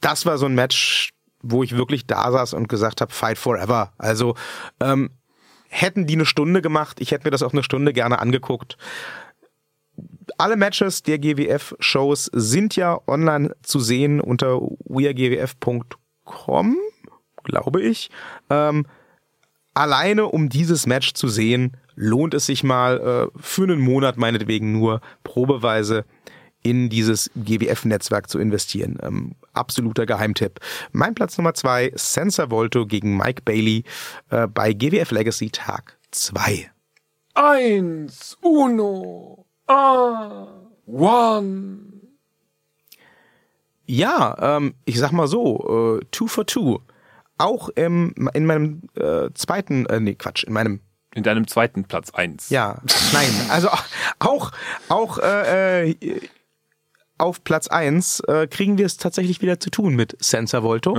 [0.00, 1.10] das war so ein Match,
[1.42, 3.92] wo ich wirklich da saß und gesagt habe, Fight Forever.
[3.96, 4.34] Also
[4.80, 5.10] ähm,
[5.68, 8.76] hätten die eine Stunde gemacht, ich hätte mir das auch eine Stunde gerne angeguckt.
[10.38, 16.76] Alle Matches der GWF-Shows sind ja online zu sehen unter weargwf.com,
[17.42, 18.08] glaube ich.
[18.48, 18.86] Ähm,
[19.74, 23.00] alleine um dieses Match zu sehen, lohnt es sich mal
[23.34, 26.04] äh, für einen Monat meinetwegen nur probeweise
[26.62, 28.98] in dieses GWF-Netzwerk zu investieren.
[29.02, 30.60] Ähm, absoluter Geheimtipp.
[30.92, 33.82] Mein Platz Nummer zwei, Sensor Volto gegen Mike Bailey
[34.30, 36.70] äh, bei GWF Legacy Tag 2.
[37.34, 39.37] Eins, uno,
[39.68, 40.48] ah,
[40.86, 41.78] one.
[43.86, 46.80] Ja, ähm, ich sag mal so, äh, two for two.
[47.38, 50.80] Auch im, in meinem äh, zweiten, äh, nee, Quatsch, in meinem
[51.14, 52.50] In deinem zweiten Platz eins.
[52.50, 53.70] Ja, nein, also
[54.18, 54.52] auch
[54.88, 56.20] auch äh, äh,
[57.16, 60.96] auf Platz eins äh, kriegen wir es tatsächlich wieder zu tun mit Sensor Volto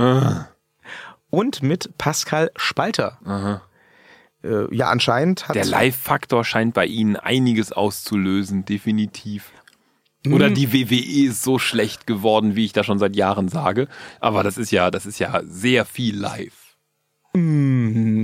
[1.30, 3.60] und mit Pascal Spalter.
[4.42, 9.52] Äh, ja, anscheinend hat Der Live-Faktor scheint bei Ihnen einiges auszulösen, definitiv.
[10.28, 13.88] Oder die WWE ist so schlecht geworden, wie ich da schon seit Jahren sage.
[14.20, 16.52] Aber das ist ja, das ist ja sehr viel live.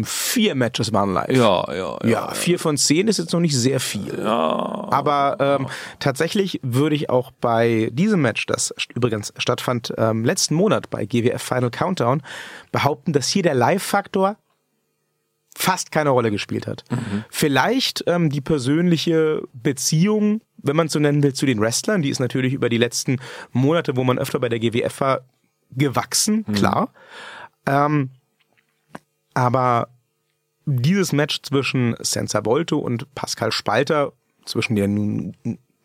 [0.04, 1.30] vier Matches waren live.
[1.30, 2.08] Ja, ja, ja.
[2.08, 4.20] Ja, vier von zehn ist jetzt noch nicht sehr viel.
[4.26, 10.90] Aber ähm, tatsächlich würde ich auch bei diesem Match, das übrigens stattfand ähm, letzten Monat
[10.90, 12.22] bei GWF Final Countdown,
[12.72, 14.36] behaupten, dass hier der Live-Faktor
[15.58, 16.84] fast keine Rolle gespielt hat.
[17.30, 22.20] Vielleicht ähm, die persönliche Beziehung, wenn man so nennen will, zu den Wrestlern, die ist
[22.20, 23.18] natürlich über die letzten
[23.52, 25.20] Monate, wo man öfter bei der GWF war,
[25.70, 26.92] gewachsen, klar.
[27.66, 28.10] Ähm,
[29.34, 29.88] aber
[30.66, 34.12] dieses Match zwischen Senza Volto und Pascal Spalter,
[34.44, 35.34] zwischen der nun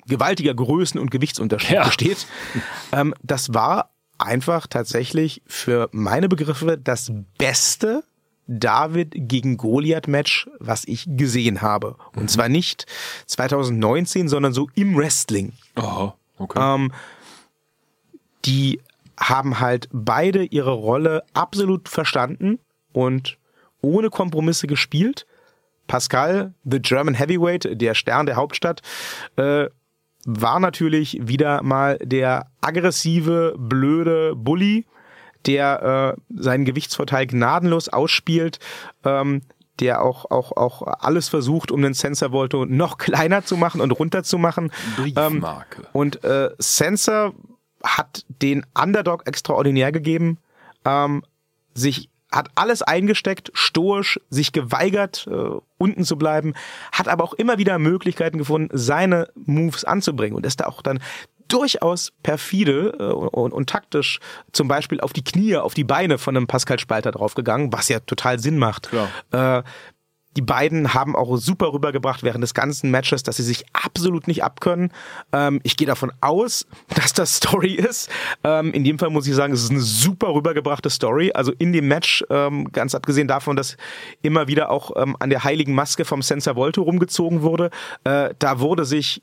[0.05, 1.85] gewaltiger Größen- und Gewichtsunterschied Ja.
[1.85, 2.27] besteht,
[2.91, 8.03] ähm, das war einfach tatsächlich für meine Begriffe das beste
[8.47, 11.95] David gegen Goliath Match, was ich gesehen habe.
[12.15, 12.85] Und zwar nicht
[13.27, 15.53] 2019, sondern so im Wrestling.
[15.75, 16.59] Aha, okay.
[16.59, 16.91] Ähm,
[18.45, 18.81] die
[19.19, 22.59] haben halt beide ihre Rolle absolut verstanden
[22.91, 23.37] und
[23.81, 25.25] ohne Kompromisse gespielt.
[25.87, 28.81] Pascal, the German Heavyweight, der Stern der Hauptstadt,
[29.35, 29.67] äh,
[30.25, 34.85] war natürlich wieder mal der aggressive, blöde Bully,
[35.45, 38.59] der äh, seinen Gewichtsvorteil gnadenlos ausspielt,
[39.03, 39.41] ähm,
[39.79, 43.91] der auch, auch, auch alles versucht, um den Sensor Volto noch kleiner zu machen und
[43.91, 44.71] runterzumachen.
[44.95, 45.81] Briefmarke.
[45.81, 47.33] Ähm, und äh, Sensor
[47.83, 50.37] hat den Underdog extraordinär gegeben,
[50.85, 51.23] ähm,
[51.73, 56.53] sich hat alles eingesteckt, stoisch, sich geweigert, äh, unten zu bleiben,
[56.93, 60.99] hat aber auch immer wieder Möglichkeiten gefunden, seine Moves anzubringen und ist da auch dann
[61.53, 64.19] durchaus perfide äh, und, und taktisch
[64.51, 67.99] zum Beispiel auf die Knie, auf die Beine von einem Pascal Spalter draufgegangen, was ja
[67.99, 68.89] total Sinn macht.
[69.31, 69.63] Äh,
[70.37, 74.43] die beiden haben auch super rübergebracht während des ganzen Matches, dass sie sich absolut nicht
[74.43, 74.93] abkönnen.
[75.33, 78.09] Ähm, ich gehe davon aus, dass das Story ist.
[78.43, 81.31] Ähm, in dem Fall muss ich sagen, es ist eine super rübergebrachte Story.
[81.33, 83.75] Also in dem Match, ähm, ganz abgesehen davon, dass
[84.21, 87.69] immer wieder auch ähm, an der heiligen Maske vom Sensor Volto rumgezogen wurde,
[88.05, 89.21] äh, da wurde sich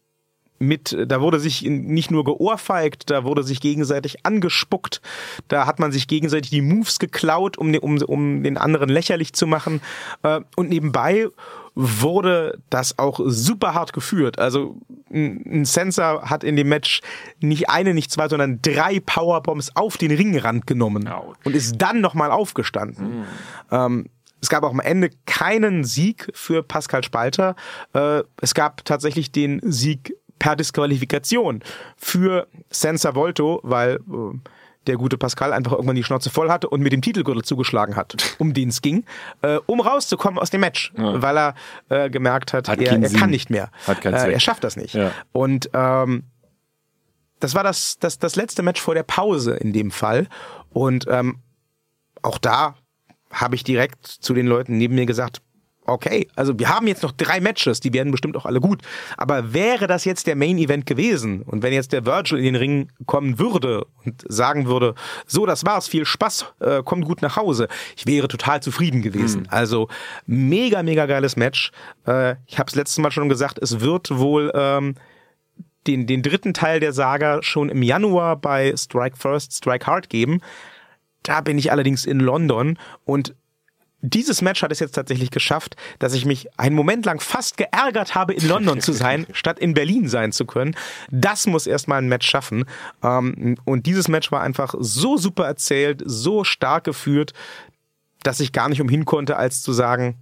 [0.58, 5.00] mit, da wurde sich nicht nur geohrfeigt, da wurde sich gegenseitig angespuckt,
[5.48, 9.46] da hat man sich gegenseitig die Moves geklaut, um, um, um den anderen lächerlich zu
[9.46, 9.80] machen.
[10.22, 11.28] Äh, und nebenbei
[11.74, 14.40] wurde das auch super hart geführt.
[14.40, 14.78] Also
[15.12, 17.02] ein Sensor hat in dem Match
[17.40, 21.08] nicht eine, nicht zwei, sondern drei Powerbombs auf den Ringrand genommen
[21.44, 23.24] und ist dann nochmal aufgestanden.
[23.70, 24.06] Ähm,
[24.40, 27.56] es gab auch am Ende keinen Sieg für Pascal Spalter.
[27.92, 31.62] Äh, es gab tatsächlich den Sieg per Disqualifikation
[31.96, 34.38] für Senza Volto, weil äh,
[34.86, 38.16] der gute Pascal einfach irgendwann die Schnauze voll hatte und mit dem Titelgürtel zugeschlagen hat,
[38.38, 39.04] um den es ging,
[39.42, 41.20] äh, um rauszukommen aus dem Match, Ja.
[41.20, 41.54] weil er
[41.90, 43.70] äh, gemerkt hat, Hat er, er kann nicht mehr.
[43.86, 44.94] Hat keinen äh, er schafft das nicht.
[44.94, 45.12] Ja.
[45.32, 46.24] Und ähm,
[47.40, 50.26] das war das, das, das letzte Match vor der Pause in dem Fall.
[50.70, 51.38] Und ähm,
[52.22, 52.74] auch da
[53.30, 55.42] habe ich direkt zu den Leuten neben mir gesagt,
[55.88, 58.82] okay, also wir haben jetzt noch drei Matches, die werden bestimmt auch alle gut.
[59.16, 62.56] Aber wäre das jetzt der Main Event gewesen und wenn jetzt der Virgil in den
[62.56, 64.94] Ring kommen würde und sagen würde,
[65.26, 69.46] so, das war's, viel Spaß, äh, kommt gut nach Hause, ich wäre total zufrieden gewesen.
[69.50, 69.88] Also
[70.26, 71.72] mega, mega geiles Match.
[72.06, 74.94] Äh, ich habe es letztes Mal schon gesagt, es wird wohl ähm,
[75.86, 80.40] den, den dritten Teil der Saga schon im Januar bei Strike First, Strike Hard geben.
[81.22, 83.34] Da bin ich allerdings in London und
[84.00, 88.14] dieses Match hat es jetzt tatsächlich geschafft, dass ich mich einen Moment lang fast geärgert
[88.14, 90.76] habe, in London zu sein, statt in Berlin sein zu können.
[91.10, 92.64] Das muss erstmal ein Match schaffen.
[93.02, 97.32] Ähm, Und dieses Match war einfach so super erzählt, so stark geführt,
[98.22, 100.16] dass ich gar nicht umhin konnte, als zu sagen,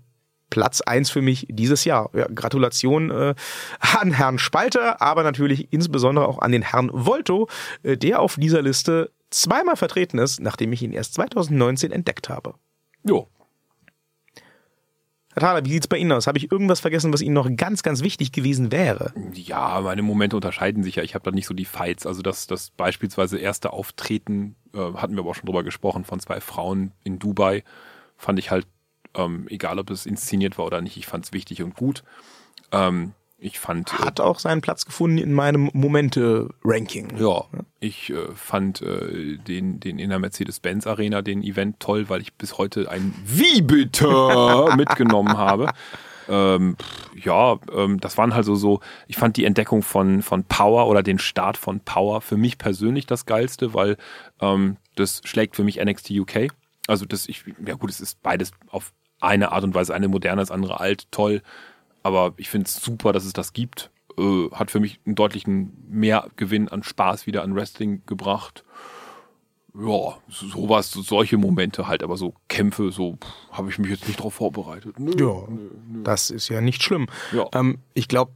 [0.48, 2.10] Platz eins für mich dieses Jahr.
[2.14, 3.34] Ja, Gratulation äh,
[3.80, 7.48] an Herrn Spalter, aber natürlich insbesondere auch an den Herrn Volto,
[7.82, 12.54] äh, der auf dieser Liste zweimal vertreten ist, nachdem ich ihn erst 2019 entdeckt habe.
[13.02, 13.28] Jo.
[15.36, 16.26] Herr Thaler, wie sieht's bei Ihnen aus?
[16.26, 19.12] Habe ich irgendwas vergessen, was Ihnen noch ganz, ganz wichtig gewesen wäre?
[19.34, 21.02] Ja, meine Momente unterscheiden sich ja.
[21.02, 22.06] Ich habe da nicht so die Fights.
[22.06, 26.20] Also das, das beispielsweise erste Auftreten, äh, hatten wir aber auch schon drüber gesprochen, von
[26.20, 27.64] zwei Frauen in Dubai,
[28.16, 28.66] fand ich halt,
[29.14, 32.02] ähm, egal ob es inszeniert war oder nicht, ich fand es wichtig und gut.
[32.72, 37.18] Ähm, ich fand, äh, Hat auch seinen Platz gefunden in meinem Momente-Ranking.
[37.18, 37.44] ja,
[37.80, 42.32] ich äh, fand äh, den, den in der Mercedes-Benz Arena, den Event toll, weil ich
[42.34, 45.70] bis heute ein Wie bitte mitgenommen habe.
[46.28, 46.76] Ähm,
[47.14, 51.02] ja, ähm, das waren halt so, so, ich fand die Entdeckung von, von Power oder
[51.02, 53.96] den Start von Power für mich persönlich das Geilste, weil
[54.40, 56.48] ähm, das schlägt für mich NXT UK.
[56.88, 60.40] Also das, ich, ja gut, es ist beides auf eine Art und Weise, eine moderne,
[60.42, 61.42] das andere alt, toll.
[62.06, 63.90] Aber ich finde es super, dass es das gibt.
[64.16, 68.62] Äh, hat für mich einen deutlichen Mehrgewinn an Spaß wieder an Wrestling gebracht.
[69.74, 73.18] Ja, sowas, solche Momente halt, aber so Kämpfe, so
[73.50, 74.98] habe ich mich jetzt nicht drauf vorbereitet.
[75.00, 76.02] Nö, Ja, nö, nö.
[76.04, 77.08] das ist ja nicht schlimm.
[77.32, 77.46] Ja.
[77.52, 78.30] Ähm, ich glaube,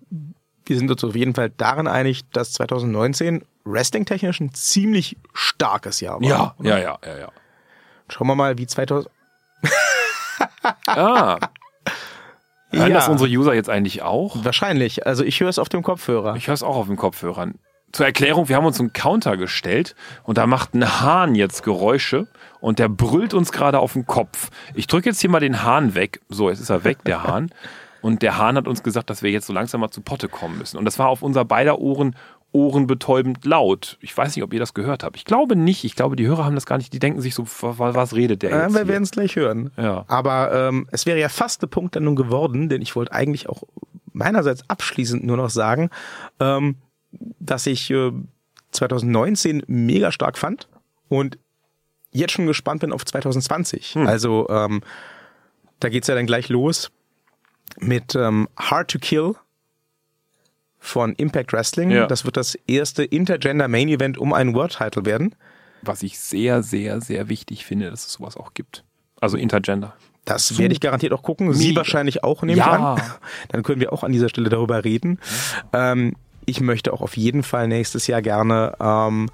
[0.67, 6.21] wir sind uns auf jeden Fall darin einig, dass 2019 wrestling-technisch ein ziemlich starkes Jahr
[6.21, 6.29] war.
[6.29, 6.69] Ja, oder?
[6.71, 7.29] ja, ja, ja, ja.
[8.09, 9.09] Schauen wir mal, wie 2000.
[10.87, 11.39] Ah,
[12.71, 12.97] hören Ja.
[12.97, 14.45] das unsere User jetzt eigentlich auch?
[14.45, 15.07] Wahrscheinlich.
[15.07, 16.37] Also ich höre es auf dem Kopfhörer.
[16.37, 17.55] Ich höre es auch auf den Kopfhörern.
[17.93, 22.29] Zur Erklärung, wir haben uns einen Counter gestellt und da macht ein Hahn jetzt Geräusche
[22.61, 24.51] und der brüllt uns gerade auf den Kopf.
[24.75, 26.21] Ich drücke jetzt hier mal den Hahn weg.
[26.29, 27.51] So, jetzt ist er weg, der Hahn.
[28.03, 30.57] Und der Hahn hat uns gesagt, dass wir jetzt so langsam mal zu Potte kommen
[30.57, 30.79] müssen.
[30.79, 32.17] Und das war auf unser beider Ohren
[32.53, 33.97] ohrenbetäubend laut.
[34.01, 35.17] Ich weiß nicht, ob ihr das gehört habt.
[35.17, 35.85] Ich glaube nicht.
[35.85, 36.93] Ich glaube, die Hörer haben das gar nicht.
[36.93, 38.75] Die denken sich so, was, was redet der Äh, jetzt?
[38.75, 39.71] wir werden es gleich hören.
[39.77, 40.05] Ja.
[40.09, 43.63] Aber ähm, es wäre ja fast eine Punktlandung geworden, denn ich wollte eigentlich auch
[44.13, 45.91] meinerseits abschließend nur noch sagen,
[46.41, 46.77] ähm,
[47.39, 48.11] dass ich äh,
[48.73, 50.69] 2019 mega stark fand
[51.09, 51.39] und
[52.13, 53.95] jetzt schon gespannt bin auf 2020.
[53.95, 54.07] Hm.
[54.07, 54.83] Also ähm,
[55.79, 56.91] da geht's ja dann gleich los
[57.79, 59.35] mit ähm, Hard to Kill
[60.81, 61.91] von Impact Wrestling.
[61.91, 62.07] Ja.
[62.07, 65.35] Das wird das erste Intergender Main Event um einen World Title werden.
[65.83, 68.85] Was ich sehr, sehr, sehr wichtig finde, dass es sowas auch gibt.
[69.21, 69.95] Also Intergender.
[70.25, 71.53] Das werde ich garantiert auch gucken.
[71.55, 71.79] Sie Mega.
[71.79, 72.97] wahrscheinlich auch, nehme Ja.
[72.97, 73.11] ich an.
[73.49, 75.19] Dann können wir auch an dieser Stelle darüber reden.
[75.73, 76.15] Ähm,
[76.47, 79.29] ich möchte auch auf jeden Fall nächstes Jahr gerne ähm,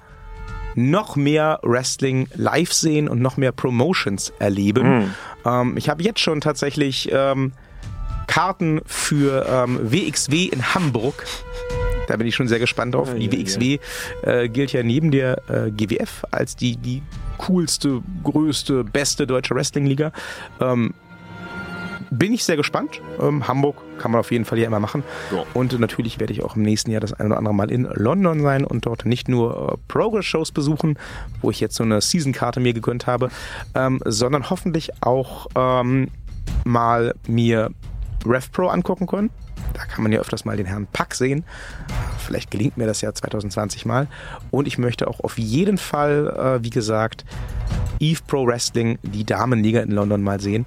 [0.75, 5.13] noch mehr Wrestling live sehen und noch mehr Promotions erleben.
[5.45, 7.53] Ähm, ich habe jetzt schon tatsächlich ähm,
[8.27, 11.25] Karten für ähm, WXW in Hamburg.
[12.07, 13.13] Da bin ich schon sehr gespannt drauf.
[13.13, 13.79] Die WXW
[14.21, 17.01] äh, gilt ja neben der äh, GWF als die, die
[17.37, 20.11] coolste, größte, beste deutsche Wrestling-Liga.
[20.61, 20.93] Ähm,
[22.09, 23.01] bin ich sehr gespannt.
[23.19, 25.03] Ähm, Hamburg kann man auf jeden Fall ja immer machen.
[25.31, 25.43] Ja.
[25.53, 28.41] Und natürlich werde ich auch im nächsten Jahr das ein oder andere Mal in London
[28.41, 30.97] sein und dort nicht nur äh, Progress-Shows besuchen,
[31.41, 33.29] wo ich jetzt so eine Season-Karte mir gegönnt habe,
[33.75, 36.09] ähm, sondern hoffentlich auch ähm,
[36.63, 37.71] mal mir
[38.29, 39.29] RevPro angucken können.
[39.73, 41.43] Da kann man ja öfters mal den Herrn Pack sehen.
[42.19, 44.07] Vielleicht gelingt mir das ja 2020 mal.
[44.51, 46.27] Und ich möchte auch auf jeden Fall,
[46.59, 47.25] äh, wie gesagt,
[47.99, 50.65] Eve Pro Wrestling, die Damenliga in London mal sehen.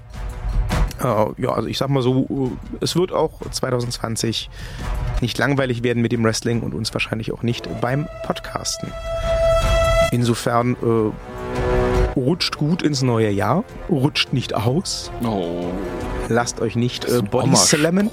[0.99, 4.49] Äh, ja, also ich sag mal so, äh, es wird auch 2020
[5.21, 8.91] nicht langweilig werden mit dem Wrestling und uns wahrscheinlich auch nicht beim Podcasten.
[10.11, 15.71] Insofern äh, rutscht gut ins neue Jahr, rutscht nicht aus, Oh,
[16.31, 18.09] lasst euch nicht äh, Body slammen.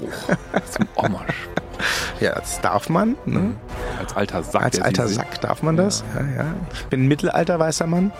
[0.51, 1.33] das ist ein Oma-Spruch.
[2.19, 3.15] Ja, das darf man.
[3.25, 3.51] Ne?
[3.97, 4.63] Als alter Sack.
[4.63, 6.03] Als alter Sie Sack darf man das.
[6.13, 6.53] Ja, ja.
[6.73, 8.11] Ich bin ein mittelalter weißer Mann.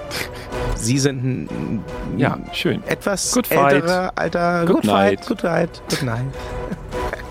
[0.77, 1.83] Sie sind ein,
[2.15, 2.81] Ja, schön.
[2.87, 3.73] etwas Good fight.
[3.73, 5.19] älterer alter Good Good fight.
[5.19, 5.27] night.
[5.27, 5.81] Good night.
[5.89, 6.23] Good night.